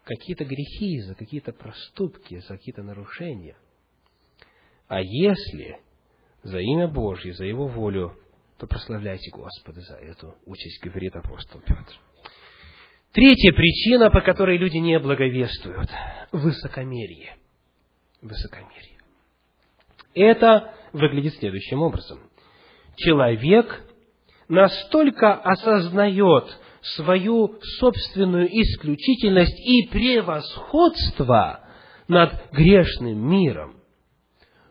какие-то 0.03 0.45
грехи, 0.45 0.99
за 1.01 1.15
какие-то 1.15 1.53
проступки, 1.53 2.39
за 2.39 2.57
какие-то 2.57 2.83
нарушения. 2.83 3.55
А 4.87 5.01
если 5.01 5.79
за 6.43 6.59
имя 6.59 6.87
Божье, 6.87 7.33
за 7.33 7.45
Его 7.45 7.67
волю, 7.67 8.17
то 8.57 8.67
прославляйте 8.67 9.29
Господа 9.31 9.81
за 9.81 9.95
эту 9.95 10.35
участь, 10.45 10.81
говорит 10.81 11.15
апостол 11.15 11.61
Петр. 11.61 11.99
Третья 13.17 13.51
причина, 13.51 14.11
по 14.11 14.21
которой 14.21 14.59
люди 14.59 14.77
не 14.77 14.99
благовествуют– 14.99 15.89
высокомерие. 16.31 17.35
Высокомерие. 18.21 18.99
Это 20.13 20.71
выглядит 20.93 21.33
следующим 21.33 21.81
образом. 21.81 22.19
Человек 22.95 23.81
настолько 24.47 25.33
осознает 25.33 26.59
свою 26.95 27.59
собственную 27.79 28.49
исключительность 28.49 29.59
и 29.65 29.87
превосходство 29.87 31.67
над 32.07 32.51
грешным 32.51 33.17
миром, 33.17 33.77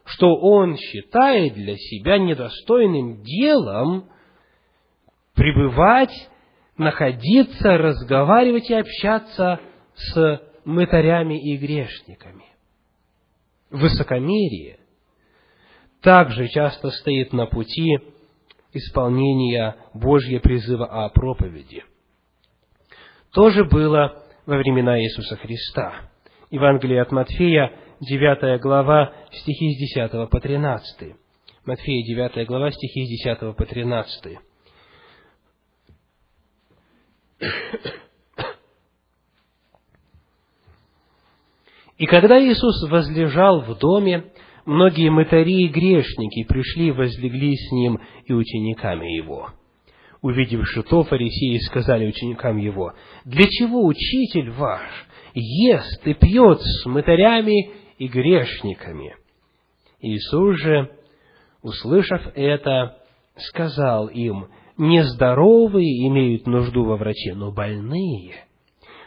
что 0.05 0.37
он 0.37 0.77
считает 0.77 1.55
для 1.55 1.75
себя 1.75 2.17
недостойным 2.19 3.25
делом 3.25 4.09
пребывать, 5.35 6.13
находиться, 6.79 7.79
разговаривать 7.79 8.71
и 8.71 8.75
общаться 8.75 9.61
с 9.95 10.43
мытарями 10.65 11.41
и 11.41 11.57
грешниками. 11.57 12.45
Высокомерие 13.71 14.79
также 16.03 16.49
часто 16.49 16.91
стоит 16.91 17.33
на 17.33 17.47
пути 17.47 17.99
исполнения 18.73 19.77
Божьего 19.95 20.41
призыва 20.41 20.87
о 20.87 21.09
проповеди. 21.09 21.85
То 23.33 23.51
же 23.51 23.65
было 23.65 24.23
во 24.45 24.57
времена 24.59 25.01
Иисуса 25.01 25.37
Христа. 25.37 26.11
Евангелие 26.51 27.03
от 27.03 27.11
Матфея, 27.11 27.73
9 28.01 28.61
глава, 28.61 29.13
стихи 29.33 29.75
с 29.75 29.97
10 29.97 30.31
по 30.31 30.41
13. 30.41 31.15
Матфея, 31.65 32.05
9 32.05 32.47
глава, 32.47 32.71
стихи 32.71 33.05
с 33.05 33.25
10 33.25 33.57
по 33.57 33.67
13. 33.67 34.39
И 41.99 42.07
когда 42.07 42.39
Иисус 42.39 42.89
возлежал 42.91 43.61
в 43.61 43.79
доме, 43.79 44.25
многие 44.67 45.11
мытари 45.11 45.65
и 45.65 45.69
грешники 45.69 46.45
пришли 46.45 46.89
и 46.89 46.93
возлегли 46.93 47.57
с 47.57 47.73
ним 47.73 48.01
и 48.27 48.33
учениками 48.33 49.07
его. 49.17 49.51
Увидевши 50.21 50.83
то, 50.83 51.05
фарисеи 51.05 51.59
сказали 51.59 52.07
ученикам 52.07 52.59
его, 52.59 52.93
«Для 53.25 53.47
чего 53.49 53.85
учитель 53.87 54.51
ваш 54.51 54.83
ест 55.35 56.07
и 56.07 56.15
пьет 56.15 56.61
с 56.61 56.87
мытарями 56.87 57.71
и 57.99 58.09
грешниками?» 58.09 59.15
Иисус 60.01 60.59
же, 60.59 60.91
услышав 61.63 62.23
это, 62.35 62.99
сказал 63.37 64.09
им, 64.09 64.49
«Нездоровые 64.79 66.07
имеют 66.09 66.47
нужду 66.47 66.85
во 66.85 66.97
враче, 66.97 67.35
но 67.35 67.51
больные. 67.51 68.35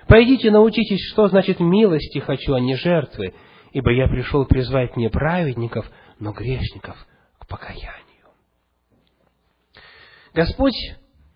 Пойдите 0.08 0.50
научитесь, 0.50 1.02
что 1.12 1.28
значит 1.28 1.60
милости 1.60 2.18
хочу, 2.18 2.56
а 2.56 2.60
не 2.60 2.76
жертвы, 2.76 3.36
ибо 3.72 3.92
я 3.92 4.08
пришел 4.08 4.46
призвать 4.46 4.98
не 4.98 5.10
праведников, 5.10 5.90
но 6.20 6.32
грешников 6.32 6.98
к 7.38 7.48
покаянию. 7.48 7.94
Господь 10.34 10.74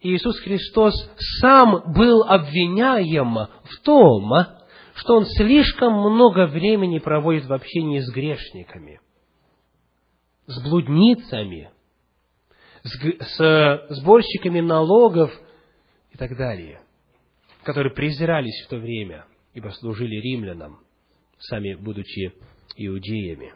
Иисус 0.01 0.39
Христос 0.39 0.93
сам 1.39 1.93
был 1.93 2.23
обвиняем 2.23 3.35
в 3.35 3.83
том, 3.83 4.31
что 4.95 5.17
Он 5.17 5.25
слишком 5.25 5.93
много 5.93 6.47
времени 6.47 6.99
проводит 6.99 7.45
в 7.45 7.53
общении 7.53 7.99
с 7.99 8.11
грешниками, 8.11 8.99
с 10.47 10.63
блудницами, 10.63 11.71
с, 12.83 12.91
с 12.91 13.85
сборщиками 13.89 14.59
налогов 14.59 15.31
и 16.11 16.17
так 16.17 16.35
далее, 16.37 16.81
которые 17.63 17.93
презирались 17.93 18.65
в 18.65 18.69
то 18.69 18.77
время, 18.77 19.25
ибо 19.53 19.69
служили 19.69 20.15
римлянам 20.15 20.79
сами 21.39 21.75
будучи 21.75 22.33
иудеями. 22.75 23.53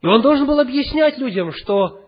И 0.00 0.06
он 0.06 0.22
должен 0.22 0.46
был 0.46 0.60
объяснять 0.60 1.18
людям, 1.18 1.52
что 1.52 2.04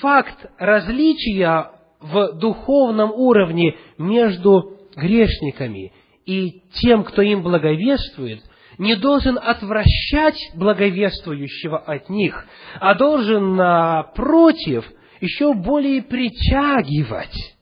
факт 0.00 0.46
различия 0.58 1.72
в 2.00 2.32
духовном 2.38 3.10
уровне 3.12 3.76
между 3.98 4.78
грешниками 4.94 5.92
и 6.26 6.60
тем, 6.74 7.04
кто 7.04 7.22
им 7.22 7.42
благовествует, 7.42 8.42
не 8.78 8.94
должен 8.96 9.38
отвращать 9.38 10.50
благовествующего 10.54 11.78
от 11.78 12.08
них, 12.08 12.46
а 12.80 12.94
должен, 12.94 13.56
напротив, 13.56 14.90
еще 15.20 15.52
более 15.52 16.02
притягивать 16.02 17.56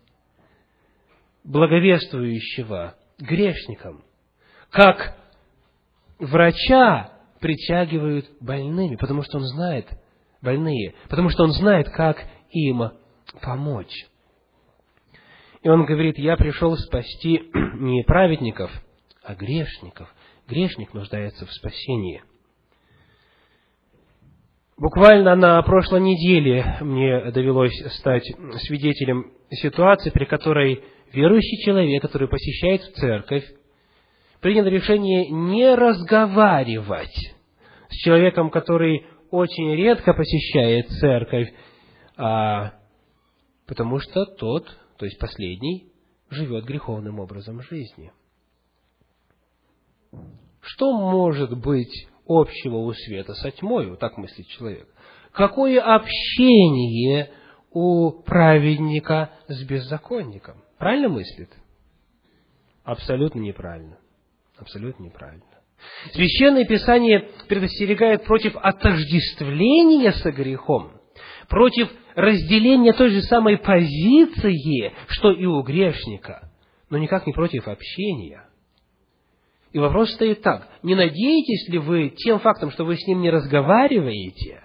благовествующего 1.43 2.97
грешникам, 3.19 4.05
как 4.71 5.17
врача 6.19 7.13
притягивают 7.41 8.27
больными, 8.41 8.97
потому 8.97 9.23
что 9.23 9.39
он 9.39 9.45
знает, 9.45 9.89
больные, 10.43 10.95
потому 11.09 11.31
что 11.31 11.45
он 11.45 11.53
знает, 11.53 11.89
как 11.91 12.19
им 12.51 12.91
помочь. 13.41 14.07
И 15.63 15.69
он 15.69 15.85
говорит, 15.85 16.19
я 16.19 16.37
пришел 16.37 16.77
спасти 16.77 17.51
не 17.75 18.05
праведников, 18.05 18.71
а 19.23 19.35
грешников. 19.35 20.13
Грешник 20.49 20.95
нуждается 20.95 21.45
в 21.45 21.53
спасении. 21.53 22.23
Буквально 24.79 25.35
на 25.35 25.61
прошлой 25.63 26.03
неделе 26.03 26.77
мне 26.81 27.31
довелось 27.33 27.75
стать 27.95 28.25
свидетелем 28.67 29.33
ситуации, 29.51 30.11
при 30.11 30.27
которой 30.27 30.85
верующий 31.13 31.65
человек, 31.65 32.03
который 32.03 32.29
посещает 32.29 32.83
церковь, 32.95 33.45
принято 34.41 34.69
решение 34.69 35.31
не 35.31 35.75
разговаривать 35.75 37.35
с 37.89 37.95
человеком, 38.05 38.51
который 38.51 39.07
очень 39.31 39.75
редко 39.75 40.13
посещает 40.13 40.89
церковь, 41.01 41.53
а, 42.17 42.75
потому 43.67 43.99
что 43.99 44.27
тот, 44.27 44.69
то 44.99 45.07
есть 45.07 45.19
последний, 45.19 45.91
живет 46.31 46.65
греховным 46.65 47.19
образом 47.19 47.63
жизни. 47.63 48.13
Что 50.61 50.93
может 50.93 51.57
быть 51.59 52.09
общего 52.27 52.77
у 52.77 52.93
света 52.93 53.35
со 53.35 53.51
тьмою, 53.51 53.97
так 53.97 54.17
мыслит 54.17 54.47
человек? 54.49 54.89
Какое 55.33 55.81
общение 55.81 57.31
у 57.71 58.11
праведника 58.11 59.31
с 59.49 59.63
беззаконником? 59.65 60.63
Правильно 60.79 61.09
мыслит? 61.09 61.51
Абсолютно 62.85 63.41
неправильно. 63.41 63.99
Абсолютно 64.59 65.05
неправильно. 65.05 65.45
Священное 66.13 66.65
Писание 66.65 67.29
предостерегает 67.49 68.25
против 68.25 68.57
отождествления 68.57 70.13
со 70.13 70.33
грехом, 70.33 70.93
против 71.49 71.91
разделения 72.15 72.93
той 72.93 73.11
же 73.11 73.23
самой 73.23 73.59
позиции, 73.59 74.93
что 75.09 75.33
и 75.33 75.45
у 75.45 75.63
грешника, 75.63 76.51
но 76.89 76.99
никак 76.99 77.27
не 77.27 77.33
против 77.33 77.69
общения. 77.69 78.46
И 79.77 79.79
вопрос 79.79 80.11
стоит 80.15 80.41
так, 80.41 80.71
не 80.83 80.95
надеетесь 80.95 81.69
ли 81.69 81.77
вы 81.77 82.09
тем 82.09 82.39
фактом, 82.39 82.71
что 82.71 82.87
вы 82.87 82.97
с 82.97 83.07
ним 83.07 83.21
не 83.21 83.29
разговариваете, 83.29 84.65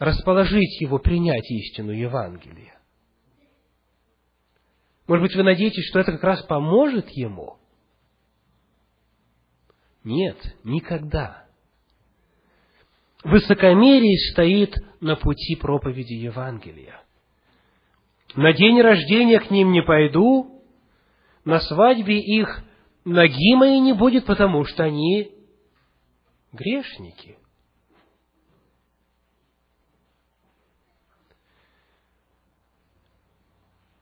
расположить 0.00 0.80
его 0.80 0.98
принять 0.98 1.48
истину 1.48 1.92
Евангелия? 1.92 2.76
Может 5.06 5.22
быть, 5.22 5.36
вы 5.36 5.44
надеетесь, 5.44 5.88
что 5.90 6.00
это 6.00 6.10
как 6.10 6.24
раз 6.24 6.42
поможет 6.42 7.08
ему– 7.10 7.58
нет, 10.02 10.36
никогда. 10.64 11.44
Высокомерие 13.22 14.18
стоит 14.32 14.74
на 15.00 15.14
пути 15.14 15.54
проповеди 15.54 16.14
Евангелия. 16.14 17.00
На 18.34 18.52
день 18.54 18.80
рождения 18.80 19.38
к 19.38 19.52
ним 19.52 19.70
не 19.70 19.82
пойду, 19.82 20.64
на 21.44 21.60
свадьбе 21.60 22.18
их 22.18 22.64
ноги 23.04 23.54
моей 23.56 23.80
не 23.80 23.92
будет, 23.92 24.26
потому 24.26 24.64
что 24.64 24.84
они 24.84 25.32
грешники. 26.52 27.38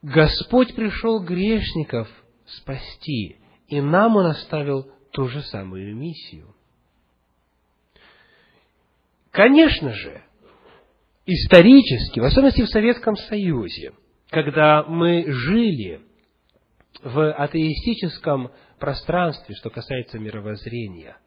Господь 0.01 0.73
пришел 0.75 1.19
грешников 1.19 2.07
спасти, 2.45 3.37
и 3.67 3.81
нам 3.81 4.15
Он 4.15 4.27
оставил 4.27 4.89
ту 5.11 5.27
же 5.27 5.41
самую 5.41 5.95
миссию. 5.95 6.55
Конечно 9.31 9.91
же, 9.91 10.23
исторически, 11.25 12.19
в 12.19 12.23
особенности 12.23 12.61
в 12.61 12.69
Советском 12.69 13.15
Союзе, 13.15 13.93
когда 14.29 14.83
мы 14.83 15.25
жили 15.27 16.01
в 17.03 17.31
атеистическом 17.33 18.51
пространстве, 18.79 19.55
что 19.55 19.69
касается 19.69 20.19
мировоззрения, 20.19 21.17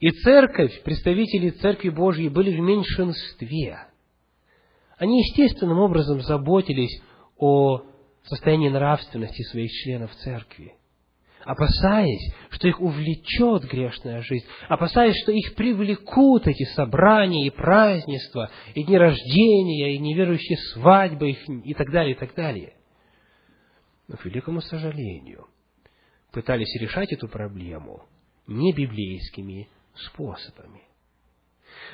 и 0.00 0.10
церковь, 0.10 0.82
представители 0.82 1.50
Церкви 1.50 1.88
Божьей 1.88 2.28
были 2.28 2.54
в 2.54 2.60
меньшинстве. 2.60 3.78
Они 4.98 5.20
естественным 5.20 5.78
образом 5.78 6.20
заботились 6.20 7.00
о 7.38 7.82
состоянии 8.24 8.68
нравственности 8.68 9.42
своих 9.44 9.70
членов 9.70 10.14
церкви. 10.16 10.74
опасаясь, 11.44 12.32
что 12.50 12.68
их 12.68 12.80
увлечет 12.80 13.64
грешная 13.64 14.22
жизнь, 14.22 14.46
опасаясь, 14.68 15.20
что 15.22 15.32
их 15.32 15.54
привлекут 15.54 16.46
эти 16.46 16.64
собрания 16.74 17.46
и 17.46 17.50
празднества, 17.50 18.50
и 18.74 18.82
дни 18.82 18.96
рождения, 18.96 19.94
и 19.94 19.98
неверующие 19.98 20.56
свадьбы 20.72 21.32
и 21.32 21.74
так 21.74 21.90
далее, 21.90 22.14
и 22.14 22.18
так 22.18 22.34
далее. 22.34 22.74
Но, 24.08 24.16
к 24.16 24.24
великому 24.24 24.60
сожалению, 24.60 25.46
пытались 26.34 26.74
решать 26.80 27.12
эту 27.12 27.28
проблему 27.28 28.02
не 28.46 28.72
библейскими 28.72 29.68
способами. 29.94 30.82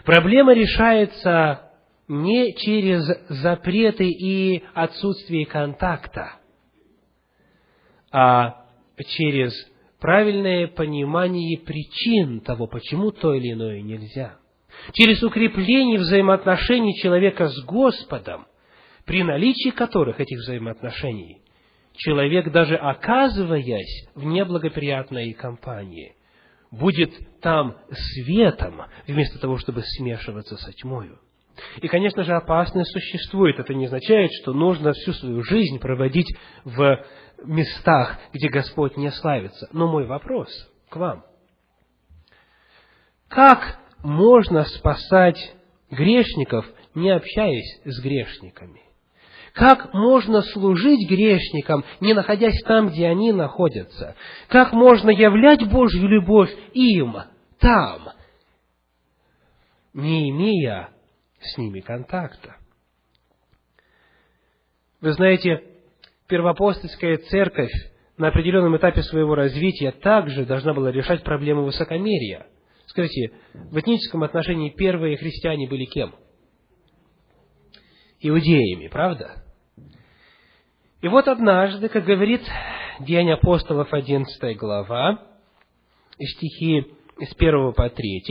Проблема 0.05 0.55
решается 0.55 1.70
не 2.09 2.55
через 2.55 3.05
запреты 3.28 4.09
и 4.09 4.64
отсутствие 4.74 5.47
контакта, 5.47 6.32
а 8.11 8.64
через 9.07 9.53
правильное 10.01 10.66
понимание 10.66 11.59
причин 11.59 12.41
того, 12.41 12.66
почему 12.66 13.12
то 13.12 13.34
или 13.34 13.53
иное 13.53 13.82
нельзя. 13.82 14.38
Через 14.95 15.22
укрепление 15.22 15.99
взаимоотношений 15.99 16.95
человека 17.01 17.49
с 17.49 17.64
Господом, 17.64 18.47
при 19.05 19.22
наличии 19.22 19.70
которых 19.70 20.18
этих 20.18 20.38
взаимоотношений 20.38 21.43
человек, 22.01 22.51
даже 22.51 22.77
оказываясь 22.77 24.09
в 24.15 24.25
неблагоприятной 24.25 25.33
компании, 25.35 26.15
будет 26.71 27.13
там 27.41 27.77
светом, 27.91 28.83
вместо 29.07 29.39
того, 29.39 29.59
чтобы 29.59 29.83
смешиваться 29.83 30.57
со 30.57 30.73
тьмою. 30.73 31.19
И, 31.83 31.89
конечно 31.89 32.25
же, 32.25 32.33
опасность 32.35 32.91
существует. 32.93 33.59
Это 33.59 33.75
не 33.75 33.85
означает, 33.85 34.31
что 34.41 34.55
нужно 34.55 34.93
всю 34.93 35.13
свою 35.13 35.43
жизнь 35.43 35.79
проводить 35.79 36.35
в 36.65 37.05
местах, 37.45 38.19
где 38.33 38.49
Господь 38.49 38.97
не 38.97 39.11
славится. 39.11 39.69
Но 39.73 39.87
мой 39.87 40.07
вопрос 40.07 40.49
к 40.89 40.97
вам. 40.97 41.25
Как 43.29 43.79
можно 44.03 44.65
спасать 44.65 45.55
грешников, 45.91 46.67
не 46.95 47.11
общаясь 47.11 47.81
с 47.85 48.01
грешниками? 48.01 48.81
Как 49.55 49.93
можно 49.93 50.43
служить 50.43 51.09
грешникам, 51.09 51.85
не 52.01 52.15
находясь 52.15 52.61
там, 52.63 52.89
где 52.89 53.09
они 53.09 53.33
находятся? 53.33 54.15
Как 54.49 54.73
можно 54.73 55.11
являть 55.11 55.69
Божью 55.69 56.09
любовь 56.09 56.51
им 56.73 57.17
там, 57.59 58.11
не 59.93 60.31
имея 60.31 60.91
с 61.41 61.59
ними 61.59 61.81
контакта? 61.81 62.57
Вы 65.01 65.13
знаете, 65.13 65.63
первоапостольская 66.29 67.17
церковь 67.17 67.73
на 68.19 68.29
определенном 68.29 68.77
этапе 68.77 69.03
своего 69.03 69.35
развития 69.35 69.93
также 69.93 70.45
должна 70.45 70.75
была 70.75 70.93
решать 70.93 71.25
проблемы 71.25 71.65
высокомерия. 71.65 72.47
Скажите, 72.87 73.33
в 73.55 73.79
этническом 73.79 74.23
отношении 74.23 74.71
первые 74.71 75.17
христиане 75.17 75.69
были 75.69 75.87
кем? 75.87 76.15
Иудеями, 78.21 78.89
правда? 78.89 79.43
И 81.01 81.09
вот 81.09 81.27
однажды, 81.29 81.89
как 81.89 82.05
говорит 82.05 82.43
Деяния 83.01 83.35
апостолов, 83.35 83.93
11 83.93 84.57
глава, 84.59 85.23
стихи 86.18 86.87
с 87.18 87.35
1 87.35 87.73
по 87.73 87.89
3, 87.89 88.23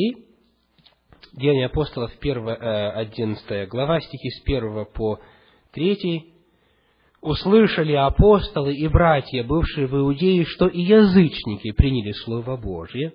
Деяния 1.33 1.65
апостолов, 1.65 2.11
11 2.21 3.45
э, 3.49 3.65
глава, 3.65 3.99
стихи 4.01 4.29
с 4.29 4.41
1 4.43 4.85
по 4.93 5.19
3, 5.71 6.33
услышали 7.21 7.93
апостолы 7.93 8.75
и 8.75 8.87
братья, 8.87 9.43
бывшие 9.43 9.87
в 9.87 9.95
Иудее, 9.95 10.45
что 10.45 10.67
и 10.67 10.81
язычники 10.81 11.71
приняли 11.71 12.11
Слово 12.11 12.55
Божье. 12.55 13.13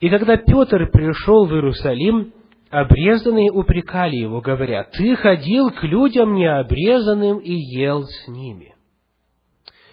И 0.00 0.08
когда 0.10 0.36
Петр 0.36 0.90
пришел 0.90 1.46
в 1.46 1.52
Иерусалим, 1.52 2.32
обрезанные 2.76 3.50
упрекали 3.50 4.16
его, 4.16 4.42
говоря, 4.42 4.84
«Ты 4.84 5.16
ходил 5.16 5.70
к 5.70 5.82
людям 5.82 6.34
необрезанным 6.34 7.38
и 7.38 7.52
ел 7.52 8.04
с 8.04 8.28
ними». 8.28 8.74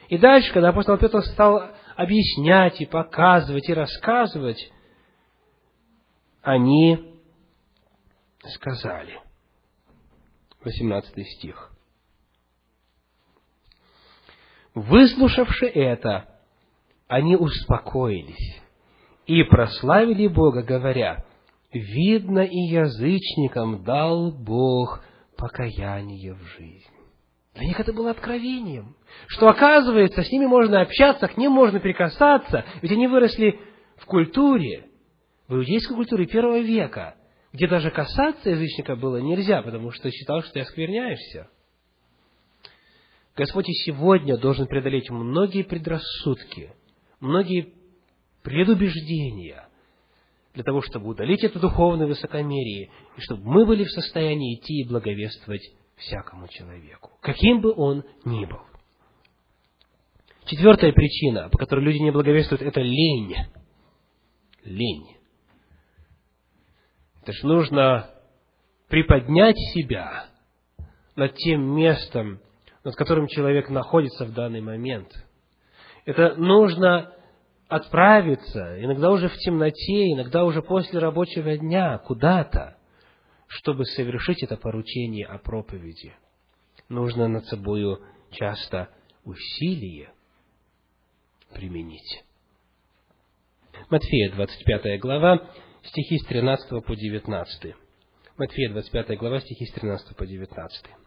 И 0.10 0.18
дальше, 0.18 0.52
когда 0.52 0.70
апостол 0.70 0.98
Петр 0.98 1.22
стал 1.22 1.64
объяснять 1.96 2.82
и 2.82 2.86
показывать 2.86 3.70
и 3.70 3.74
рассказывать, 3.74 4.70
они 6.42 7.22
сказали, 8.56 9.18
18 10.66 11.28
стих, 11.38 11.70
Выслушавши 14.76 15.68
это, 15.68 16.28
они 17.08 17.38
успокоились 17.38 18.62
и 19.28 19.44
прославили 19.44 20.28
Бога, 20.28 20.64
говоря, 20.64 21.24
«Видно, 21.74 22.42
и 22.42 22.56
язычникам 22.56 23.84
дал 23.84 24.32
Бог 24.32 25.04
покаяние 25.36 26.34
в 26.34 26.44
жизнь». 26.58 26.94
Для 27.56 27.68
них 27.68 27.80
это 27.80 27.94
было 27.94 28.12
откровением, 28.12 28.96
что, 29.28 29.48
оказывается, 29.48 30.24
с 30.24 30.32
ними 30.32 30.46
можно 30.46 30.82
общаться, 30.82 31.28
к 31.28 31.38
ним 31.38 31.52
можно 31.52 31.80
прикасаться, 31.80 32.66
ведь 32.82 32.92
они 32.92 33.08
выросли 33.08 33.60
в 33.98 34.06
культуре, 34.06 34.88
в 35.48 35.56
иудейской 35.56 35.96
культуре 35.96 36.26
первого 36.26 36.60
века, 36.60 37.16
где 37.52 37.68
даже 37.68 37.92
касаться 37.92 38.50
язычника 38.50 38.96
было 38.96 39.18
нельзя, 39.18 39.62
потому 39.62 39.92
что 39.92 40.10
считал, 40.10 40.42
что 40.42 40.54
ты 40.54 40.62
оскверняешься. 40.62 41.48
Господь 43.36 43.70
и 43.70 43.74
сегодня 43.74 44.38
должен 44.38 44.68
преодолеть 44.68 45.10
многие 45.12 45.64
предрассудки, 45.64 46.72
многие 47.20 47.74
предубеждения, 48.42 49.68
для 50.54 50.64
того, 50.64 50.82
чтобы 50.82 51.10
удалить 51.10 51.44
это 51.44 51.60
духовное 51.60 52.08
высокомерие, 52.08 52.92
и 53.18 53.22
чтобы 53.22 53.44
мы 53.44 53.66
были 53.66 53.84
в 53.84 53.92
состоянии 53.92 54.56
идти 54.56 54.82
и 54.82 54.88
благовествовать 54.88 55.62
всякому 55.96 56.48
человеку, 56.48 57.12
каким 57.22 57.62
бы 57.62 57.74
он 57.76 58.04
ни 58.26 58.46
был. 58.46 58.62
Четвертая 60.46 60.92
причина, 60.92 61.50
по 61.50 61.58
которой 61.58 61.86
люди 61.86 62.00
не 62.00 62.12
благовествуют, 62.12 62.62
это 62.62 62.82
лень. 62.82 63.36
Лень. 64.64 65.18
Это 67.22 67.32
же 67.32 67.48
нужно 67.48 68.10
приподнять 68.90 69.58
себя 69.74 70.26
над 71.16 71.36
тем 71.36 71.62
местом, 71.76 72.40
над 72.84 72.96
которым 72.96 73.28
человек 73.28 73.70
находится 73.70 74.26
в 74.26 74.34
данный 74.34 74.62
момент. 74.62 75.10
Это 76.06 76.36
нужно 76.36 77.14
отправиться, 77.68 78.84
иногда 78.84 79.12
уже 79.12 79.30
в 79.30 79.38
темноте, 79.38 80.12
иногда 80.12 80.44
уже 80.44 80.62
после 80.62 81.00
рабочего 81.00 81.58
дня, 81.58 81.98
куда-то, 82.00 82.78
чтобы 83.48 83.86
совершить 83.86 84.44
это 84.44 84.58
поручение 84.58 85.26
о 85.26 85.38
проповеди. 85.38 86.14
Нужно 86.90 87.28
над 87.28 87.46
собою 87.46 88.00
часто 88.32 88.90
усилие 89.24 90.12
применить. 91.54 92.24
Матфея, 93.90 94.32
25 94.32 95.00
глава, 95.00 95.50
стихи 95.84 96.18
с 96.18 96.26
13 96.26 96.86
по 96.86 96.96
19. 96.96 97.76
Матфея, 98.38 98.70
25 98.70 99.18
глава, 99.18 99.40
стихи 99.42 99.66
с 99.66 99.74
13 99.74 100.16
по 100.16 100.26
19. 100.26 101.03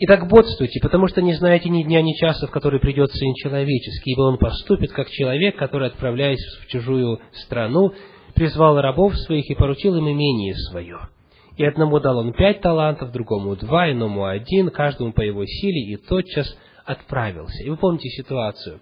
Итак, 0.00 0.28
бодствуйте, 0.28 0.78
потому 0.80 1.08
что 1.08 1.20
не 1.22 1.34
знаете 1.34 1.68
ни 1.70 1.82
дня, 1.82 2.00
ни 2.02 2.12
часа, 2.12 2.46
в 2.46 2.52
который 2.52 2.78
придет 2.78 3.10
Сын 3.10 3.34
Человеческий, 3.34 4.12
ибо 4.12 4.22
Он 4.22 4.38
поступит, 4.38 4.92
как 4.92 5.10
человек, 5.10 5.56
который, 5.56 5.88
отправляясь 5.88 6.38
в 6.62 6.68
чужую 6.68 7.18
страну, 7.32 7.92
призвал 8.36 8.80
рабов 8.80 9.16
своих 9.16 9.50
и 9.50 9.56
поручил 9.56 9.96
им 9.96 10.08
имение 10.08 10.54
свое. 10.70 11.08
И 11.56 11.64
одному 11.64 11.98
дал 11.98 12.18
он 12.18 12.32
пять 12.32 12.60
талантов, 12.60 13.10
другому 13.10 13.56
два, 13.56 13.90
иному 13.90 14.26
один, 14.26 14.70
каждому 14.70 15.12
по 15.12 15.22
его 15.22 15.44
силе, 15.44 15.92
и 15.92 15.96
тотчас 15.96 16.56
отправился. 16.84 17.64
И 17.64 17.68
вы 17.68 17.76
помните 17.76 18.08
ситуацию. 18.10 18.80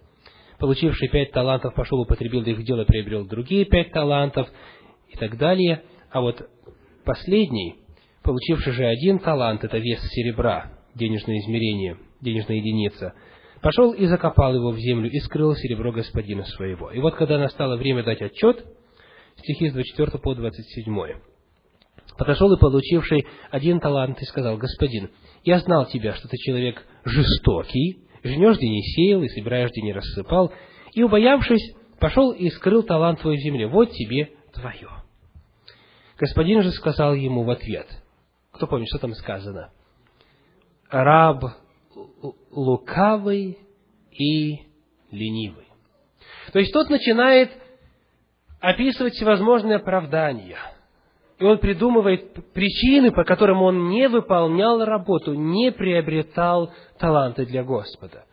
Получивший 0.58 1.08
пять 1.08 1.32
талантов 1.32 1.74
пошел, 1.74 1.98
употребил 1.98 2.42
их 2.42 2.58
в 2.58 2.62
дело, 2.62 2.84
приобрел 2.84 3.26
другие 3.26 3.64
пять 3.64 3.90
талантов 3.90 4.48
и 5.08 5.16
так 5.16 5.38
далее. 5.38 5.82
А 6.10 6.20
вот 6.20 6.46
последний, 7.06 7.76
получивший 8.22 8.74
же 8.74 8.84
один 8.84 9.18
талант, 9.18 9.64
это 9.64 9.78
вес 9.78 10.00
серебра, 10.10 10.75
денежное 10.96 11.38
измерение, 11.38 11.98
денежная 12.20 12.56
единица, 12.56 13.14
пошел 13.62 13.92
и 13.92 14.06
закопал 14.06 14.54
его 14.54 14.70
в 14.70 14.78
землю 14.78 15.10
и 15.10 15.18
скрыл 15.20 15.54
серебро 15.54 15.92
господина 15.92 16.44
своего. 16.44 16.90
И 16.90 16.98
вот 16.98 17.14
когда 17.14 17.38
настало 17.38 17.76
время 17.76 18.02
дать 18.02 18.22
отчет, 18.22 18.64
стихи 19.36 19.68
с 19.70 19.72
24 19.72 20.18
по 20.18 20.34
27. 20.34 20.94
Подошел 22.18 22.52
и 22.52 22.58
получивший 22.58 23.26
один 23.50 23.78
талант 23.78 24.20
и 24.22 24.24
сказал, 24.24 24.56
«Господин, 24.56 25.10
я 25.44 25.58
знал 25.58 25.86
тебя, 25.86 26.14
что 26.14 26.28
ты 26.28 26.36
человек 26.38 26.82
жестокий, 27.04 27.98
жнешь, 28.22 28.56
где 28.56 28.68
не 28.68 28.82
сеял, 28.82 29.22
и 29.22 29.28
собираешь, 29.28 29.70
где 29.70 29.82
не 29.82 29.92
рассыпал, 29.92 30.52
и, 30.94 31.02
убоявшись, 31.02 31.74
пошел 32.00 32.32
и 32.32 32.48
скрыл 32.48 32.82
талант 32.82 33.20
твой 33.20 33.36
в 33.36 33.40
земле, 33.40 33.66
вот 33.66 33.90
тебе 33.90 34.30
твое». 34.54 34.88
Господин 36.18 36.62
же 36.62 36.70
сказал 36.70 37.14
ему 37.14 37.42
в 37.42 37.50
ответ, 37.50 37.86
кто 38.52 38.66
помнит, 38.66 38.88
что 38.88 38.98
там 38.98 39.12
сказано? 39.12 39.70
Раб 40.90 41.44
лукавый 42.50 43.58
и 44.10 44.66
ленивый. 45.10 45.66
То 46.52 46.58
есть 46.58 46.72
тот 46.72 46.88
начинает 46.88 47.50
описывать 48.60 49.14
всевозможные 49.14 49.76
оправдания. 49.76 50.58
И 51.38 51.44
он 51.44 51.58
придумывает 51.58 52.52
причины, 52.54 53.12
по 53.12 53.24
которым 53.24 53.60
он 53.60 53.90
не 53.90 54.08
выполнял 54.08 54.82
работу, 54.84 55.34
не 55.34 55.70
приобретал 55.70 56.72
таланты 56.98 57.44
для 57.44 57.62
Господа. 57.62 58.24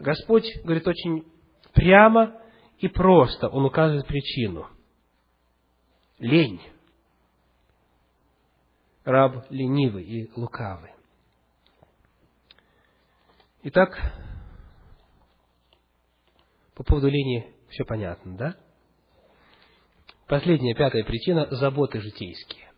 Господь 0.00 0.46
говорит 0.64 0.86
очень 0.88 1.24
прямо 1.72 2.34
и 2.78 2.88
просто. 2.88 3.48
Он 3.48 3.66
указывает 3.66 4.06
причину. 4.06 4.66
Лень. 6.18 6.60
Раб 9.04 9.46
ленивый 9.50 10.04
и 10.04 10.30
лукавый. 10.34 10.90
Итак, 13.62 13.90
по 16.74 16.82
поводу 16.82 17.08
лени 17.08 17.46
все 17.68 17.84
понятно, 17.84 18.34
да? 18.38 18.56
Последняя, 20.26 20.74
пятая 20.74 21.04
причина– 21.04 21.46
заботы 21.50 22.00
житейские. 22.00 22.70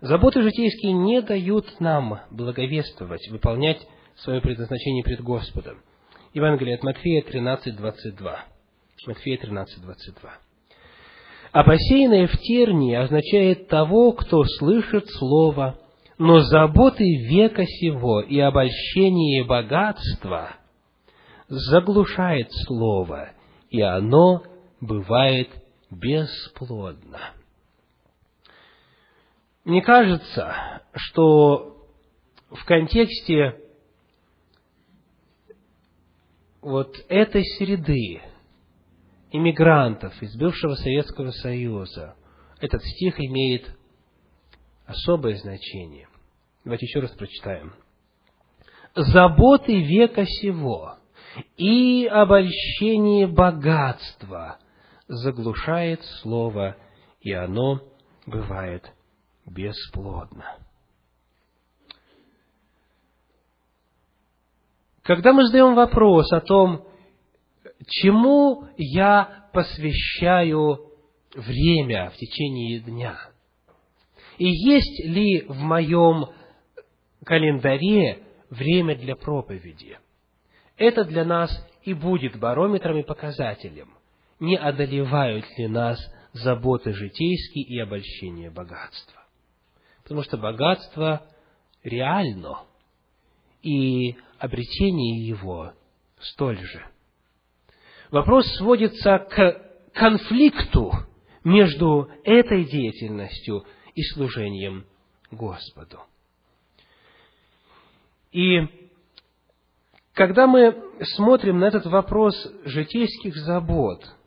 Заботы 0.00 0.42
житейские 0.42 0.94
не 0.94 1.22
дают 1.22 1.78
нам 1.78 2.22
благовествовать, 2.32 3.28
выполнять 3.28 3.86
свое 4.16 4.40
предназначение 4.40 5.04
пред 5.04 5.20
Господом. 5.20 5.80
Евангелие 6.34 6.74
от 6.74 6.82
Матфея 6.82 7.22
13:22. 7.22 8.36
Матфея 9.06 9.38
13:22. 9.38 10.32
А 11.52 11.62
посеянное 11.62 12.26
в 12.26 12.36
тернии 12.38 12.96
означает 12.96 13.68
того, 13.68 14.10
кто 14.10 14.42
слышит 14.58 15.08
слово, 15.08 15.78
но 16.18 16.40
заботы 16.40 17.04
века 17.04 17.64
сего 17.64 18.20
и 18.20 18.38
обольщение 18.40 19.44
богатства 19.44 20.56
заглушает 21.46 22.48
слово, 22.66 23.30
и 23.70 23.80
оно 23.80 24.42
бывает 24.80 25.48
бесплодно. 25.90 27.20
Мне 29.64 29.80
кажется, 29.80 30.82
что 30.92 31.86
в 32.50 32.64
контексте 32.64 33.60
вот 36.60 36.96
этой 37.08 37.44
среды 37.58 38.20
иммигрантов 39.30 40.20
из 40.20 40.36
бывшего 40.36 40.74
Советского 40.74 41.30
Союза 41.30 42.16
этот 42.60 42.82
стих 42.82 43.20
имеет 43.20 43.77
особое 44.88 45.36
значение. 45.36 46.08
Давайте 46.64 46.86
еще 46.86 47.00
раз 47.00 47.10
прочитаем. 47.12 47.74
«Заботы 48.94 49.80
века 49.84 50.24
сего 50.24 50.96
и 51.56 52.06
обольщение 52.06 53.26
богатства 53.26 54.58
заглушает 55.06 56.02
слово, 56.22 56.76
и 57.20 57.32
оно 57.32 57.82
бывает 58.26 58.90
бесплодно. 59.46 60.56
Когда 65.02 65.32
мы 65.32 65.46
задаем 65.46 65.74
вопрос 65.74 66.32
о 66.32 66.40
том, 66.40 66.86
чему 67.86 68.68
я 68.76 69.48
посвящаю 69.52 70.92
время 71.34 72.10
в 72.10 72.16
течение 72.16 72.80
дня, 72.80 73.18
и 74.38 74.46
есть 74.46 75.04
ли 75.04 75.42
в 75.42 75.58
моем 75.58 76.26
календаре 77.24 78.22
время 78.50 78.96
для 78.96 79.16
проповеди, 79.16 79.98
это 80.76 81.04
для 81.04 81.24
нас 81.24 81.50
и 81.82 81.92
будет 81.92 82.38
барометром 82.38 82.98
и 82.98 83.02
показателем, 83.02 83.94
не 84.38 84.56
одолевают 84.56 85.44
ли 85.58 85.66
нас 85.66 85.98
заботы 86.32 86.92
житейские 86.92 87.64
и 87.64 87.78
обольщение 87.80 88.50
богатства. 88.50 89.24
Потому 90.04 90.22
что 90.22 90.36
богатство 90.38 91.26
реально, 91.82 92.60
и 93.62 94.16
обретение 94.38 95.26
его 95.26 95.72
столь 96.20 96.58
же. 96.58 96.86
Вопрос 98.10 98.46
сводится 98.56 99.18
к 99.18 99.62
конфликту 99.92 100.92
между 101.42 102.08
этой 102.24 102.64
деятельностью 102.64 103.64
и 103.98 104.02
служением 104.14 104.86
Господу. 105.30 106.00
И 108.30 108.60
когда 110.12 110.46
мы 110.46 110.76
смотрим 111.16 111.58
на 111.58 111.64
этот 111.64 111.86
вопрос 111.86 112.34
житейских 112.64 113.34
забот– 113.36 114.04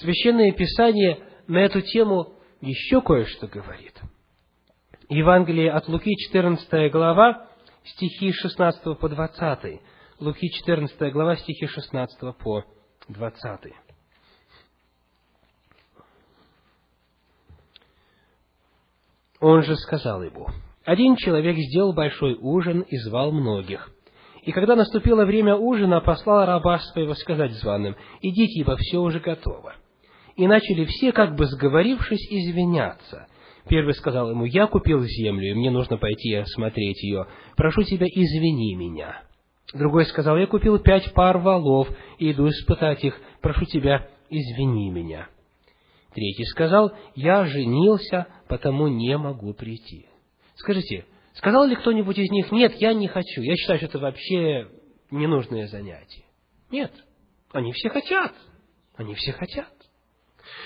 Священное 0.00 0.52
Писание 0.52 1.18
на 1.46 1.58
эту 1.58 1.82
тему 1.82 2.32
еще 2.60 3.02
кое-что 3.02 3.46
говорит. 3.46 4.00
Евангелие 5.08 5.72
от 5.72 5.88
Луки, 5.88 6.14
14 6.16 6.90
глава, 6.90 7.48
стихи 7.84 8.32
16 8.32 8.98
по 8.98 9.08
20. 9.08 9.80
Луки, 10.20 10.48
14 10.48 11.12
глава, 11.12 11.36
стихи 11.36 11.66
16 11.66 12.36
по 12.36 12.64
20. 13.08 13.72
Он 19.40 19.62
же 19.62 19.76
сказал 19.76 20.22
ему, 20.22 20.48
«Один 20.84 21.16
человек 21.16 21.56
сделал 21.56 21.92
большой 21.92 22.36
ужин 22.40 22.82
и 22.82 22.96
звал 22.98 23.32
многих. 23.32 23.90
И 24.42 24.52
когда 24.52 24.76
наступило 24.76 25.24
время 25.24 25.54
ужина, 25.56 26.00
послал 26.00 26.46
раба 26.46 26.78
своего 26.78 27.14
сказать 27.14 27.52
званым, 27.52 27.96
«Идите, 28.22 28.60
ибо 28.60 28.76
все 28.76 28.98
уже 28.98 29.20
готово» 29.20 29.74
и 30.40 30.46
начали 30.46 30.86
все, 30.86 31.12
как 31.12 31.36
бы 31.36 31.44
сговорившись, 31.46 32.26
извиняться. 32.30 33.26
Первый 33.68 33.92
сказал 33.92 34.30
ему, 34.30 34.46
я 34.46 34.66
купил 34.66 35.00
землю, 35.02 35.50
и 35.50 35.54
мне 35.54 35.70
нужно 35.70 35.98
пойти 35.98 36.34
осмотреть 36.34 37.02
ее. 37.02 37.26
Прошу 37.56 37.82
тебя, 37.82 38.06
извини 38.06 38.74
меня. 38.74 39.22
Другой 39.74 40.06
сказал, 40.06 40.38
я 40.38 40.46
купил 40.46 40.78
пять 40.78 41.12
пар 41.12 41.36
валов 41.36 41.88
и 42.18 42.32
иду 42.32 42.48
испытать 42.48 43.04
их. 43.04 43.20
Прошу 43.42 43.66
тебя, 43.66 44.08
извини 44.30 44.90
меня. 44.90 45.28
Третий 46.12 46.44
сказал, 46.44 46.92
я 47.14 47.44
женился, 47.44 48.26
потому 48.48 48.88
не 48.88 49.16
могу 49.16 49.54
прийти. 49.54 50.06
Скажите, 50.56 51.06
сказал 51.34 51.66
ли 51.66 51.76
кто-нибудь 51.76 52.18
из 52.18 52.30
них, 52.30 52.50
нет, 52.50 52.74
я 52.80 52.92
не 52.92 53.06
хочу, 53.06 53.42
я 53.42 53.54
считаю, 53.56 53.78
что 53.78 53.86
это 53.86 53.98
вообще 53.98 54.68
ненужное 55.10 55.68
занятие? 55.68 56.24
Нет, 56.70 56.92
они 57.52 57.72
все 57.72 57.90
хотят, 57.90 58.34
они 58.96 59.14
все 59.14 59.32
хотят. 59.32 59.72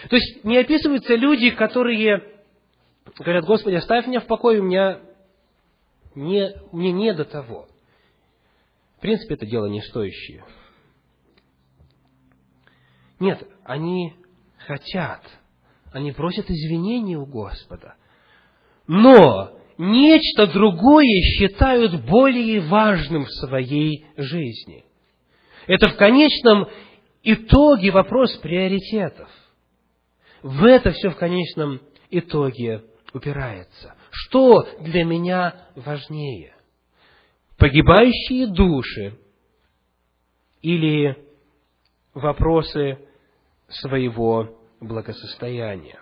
То 0.09 0.17
есть 0.17 0.45
не 0.45 0.57
описываются 0.57 1.15
люди, 1.15 1.51
которые 1.51 2.23
говорят, 3.19 3.45
Господи, 3.45 3.75
оставь 3.75 4.07
меня 4.07 4.21
в 4.21 4.27
покое, 4.27 4.61
у 4.61 4.65
меня 4.65 5.01
не, 6.15 6.55
мне 6.73 6.91
не 6.91 7.13
до 7.13 7.25
того. 7.25 7.69
В 8.97 9.01
принципе, 9.01 9.35
это 9.35 9.45
дело 9.45 9.67
не 9.67 9.83
стоящее. 9.83 10.45
Нет, 13.21 13.47
они 13.65 14.15
хотят, 14.67 15.23
они 15.93 16.13
просят 16.13 16.51
извинений 16.51 17.17
у 17.17 17.27
Господа. 17.27 17.95
Но 18.87 19.59
нечто 19.79 20.47
другое 20.47 21.23
считают 21.37 22.05
более 22.05 22.61
важным 22.61 23.25
в 23.25 23.33
своей 23.33 24.07
жизни. 24.17 24.85
Это 25.67 25.89
в 25.89 25.97
конечном 25.97 26.69
итоге 27.23 27.91
вопрос 27.91 28.37
приоритетов– 28.37 29.29
в 30.45 30.63
это 30.63 30.91
все 30.91 31.09
в 31.09 31.17
конечном 31.17 31.81
итоге 32.11 32.85
упирается. 33.15 33.95
Что 34.11 34.69
для 34.81 35.03
меня 35.03 35.69
важнее? 35.75 36.55
Погибающие 37.57 38.47
души 38.49 39.19
или 40.61 41.17
вопросы 42.13 42.99
своего 43.77 44.57
благосостояния? 44.81 46.01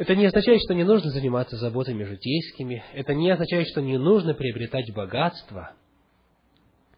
Это 0.00 0.16
не 0.16 0.24
означает, 0.24 0.62
что 0.62 0.74
не 0.74 0.82
нужно 0.82 1.10
заниматься 1.10 1.56
заботами 1.56 2.04
житейскими. 2.04 2.82
Это 2.94 3.12
не 3.12 3.30
означает, 3.30 3.68
что 3.68 3.82
не 3.82 3.98
нужно 3.98 4.32
приобретать 4.32 4.90
богатство. 4.94 5.74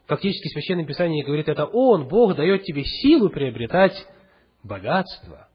Фактически 0.07 0.53
Священное 0.53 0.85
Писание 0.85 1.25
говорит, 1.25 1.49
это 1.49 1.67
Он, 1.67 2.07
Бог, 2.07 2.37
дает 2.37 2.63
тебе 2.63 2.85
силу 2.85 3.29
приобретать 3.29 4.07
богатство. 4.63 5.49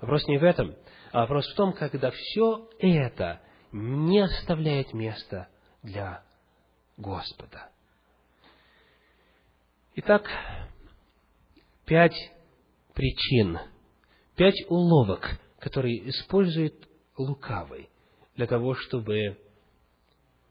Вопрос 0.00 0.26
не 0.26 0.38
в 0.38 0.42
этом, 0.42 0.74
а 1.12 1.20
вопрос 1.20 1.52
в 1.52 1.54
том, 1.54 1.74
когда 1.74 2.10
все 2.10 2.66
это 2.78 3.40
не 3.72 4.20
оставляет 4.20 4.94
места 4.94 5.48
для 5.82 6.22
Господа. 6.96 7.68
Итак, 10.02 10.26
пять 11.84 12.16
причин, 12.94 13.58
пять 14.34 14.64
уловок, 14.70 15.38
которые 15.58 16.08
использует 16.08 16.88
лукавый 17.18 17.90
для 18.34 18.46
того, 18.46 18.74
чтобы 18.76 19.36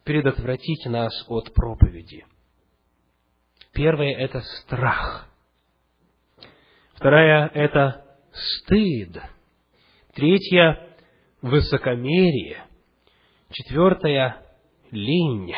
предотвратить 0.03 0.85
нас 0.85 1.11
от 1.27 1.51
проповеди. 1.55 2.27
Первое– 3.73 4.15
это 4.19 4.41
страх. 4.41 5.27
Вторая– 6.93 7.47
это 7.55 8.05
стыд. 8.31 9.17
Третья– 10.13 10.95
высокомерие. 11.41 12.65
Четвертая– 13.49 14.45
лень. 14.91 15.55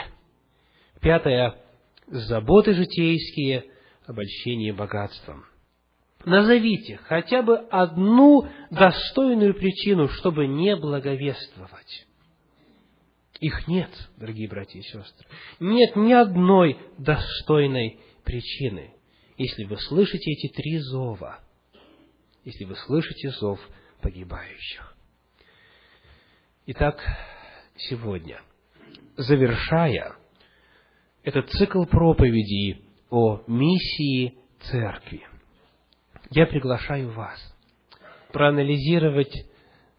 Пятая– 1.02 1.58
заботы 2.08 2.74
житейские, 2.74 3.71
обольщение 4.12 4.74
богатством. 4.74 5.46
Назовите 6.24 6.98
хотя 6.98 7.42
бы 7.42 7.58
одну 7.58 8.48
достойную 8.70 9.56
причину, 9.56 10.08
чтобы 10.08 10.46
не 10.46 10.76
благовествовать. 10.76 12.06
Их 13.40 13.68
нет, 13.68 13.90
дорогие 14.18 14.48
братья 14.48 14.80
и 14.80 14.84
сестры. 14.84 15.28
Нет 15.60 15.96
ни 15.96 16.14
одной 16.14 16.78
достойной 17.00 18.00
причины. 18.24 18.94
Если 19.38 19.64
вы 19.64 19.78
слышите 19.78 20.32
эти 20.32 20.54
три 20.54 20.78
зова, 20.78 21.40
если 22.44 22.66
вы 22.66 22.76
слышите 22.76 23.30
зов 23.32 23.60
погибающих. 24.02 24.96
Итак, 26.68 27.02
сегодня, 27.78 28.42
завершая 29.18 30.16
этот 31.24 31.50
цикл 31.50 31.86
проповедей 31.86 32.91
о 33.12 33.42
миссии 33.46 34.34
церкви, 34.62 35.22
я 36.32 36.48
приглашаю 36.48 37.12
вас 37.12 37.40
проанализировать 38.32 39.46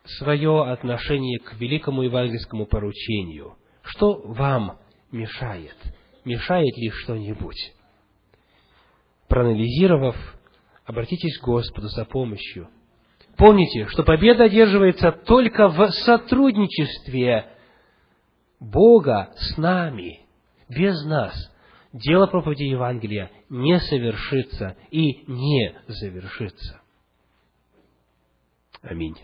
свое 0.05 0.65
отношение 0.65 1.39
к 1.39 1.55
великому 1.55 2.03
евангельскому 2.03 2.67
поручению. 2.67 3.57
Что 3.83 4.21
вам 4.25 4.79
мешает? 5.13 5.77
Мешает 6.25 6.77
ли 6.77 6.91
что-нибудь? 6.91 7.75
Проанализировав, 9.29 10.17
обратитесь 10.85 11.39
к 11.39 11.45
Господу 11.45 11.89
за 11.89 12.05
помощью. 12.05 12.69
Помните, 13.37 13.87
что 13.89 14.03
победа 14.03 14.45
одерживается 14.45 15.13
только 15.13 15.69
в 15.69 15.91
сотрудничестве 15.91 17.47
Бога 18.59 19.33
с 19.37 19.57
нами. 19.57 20.21
Без 20.69 21.05
нас 21.05 21.35
дело 21.93 22.27
проповеди 22.27 22.65
Евангелия 22.65 23.31
не 23.49 23.79
совершится 23.81 24.77
и 24.91 25.25
не 25.31 25.75
завершится. 25.89 26.81
Аминь. 28.83 29.17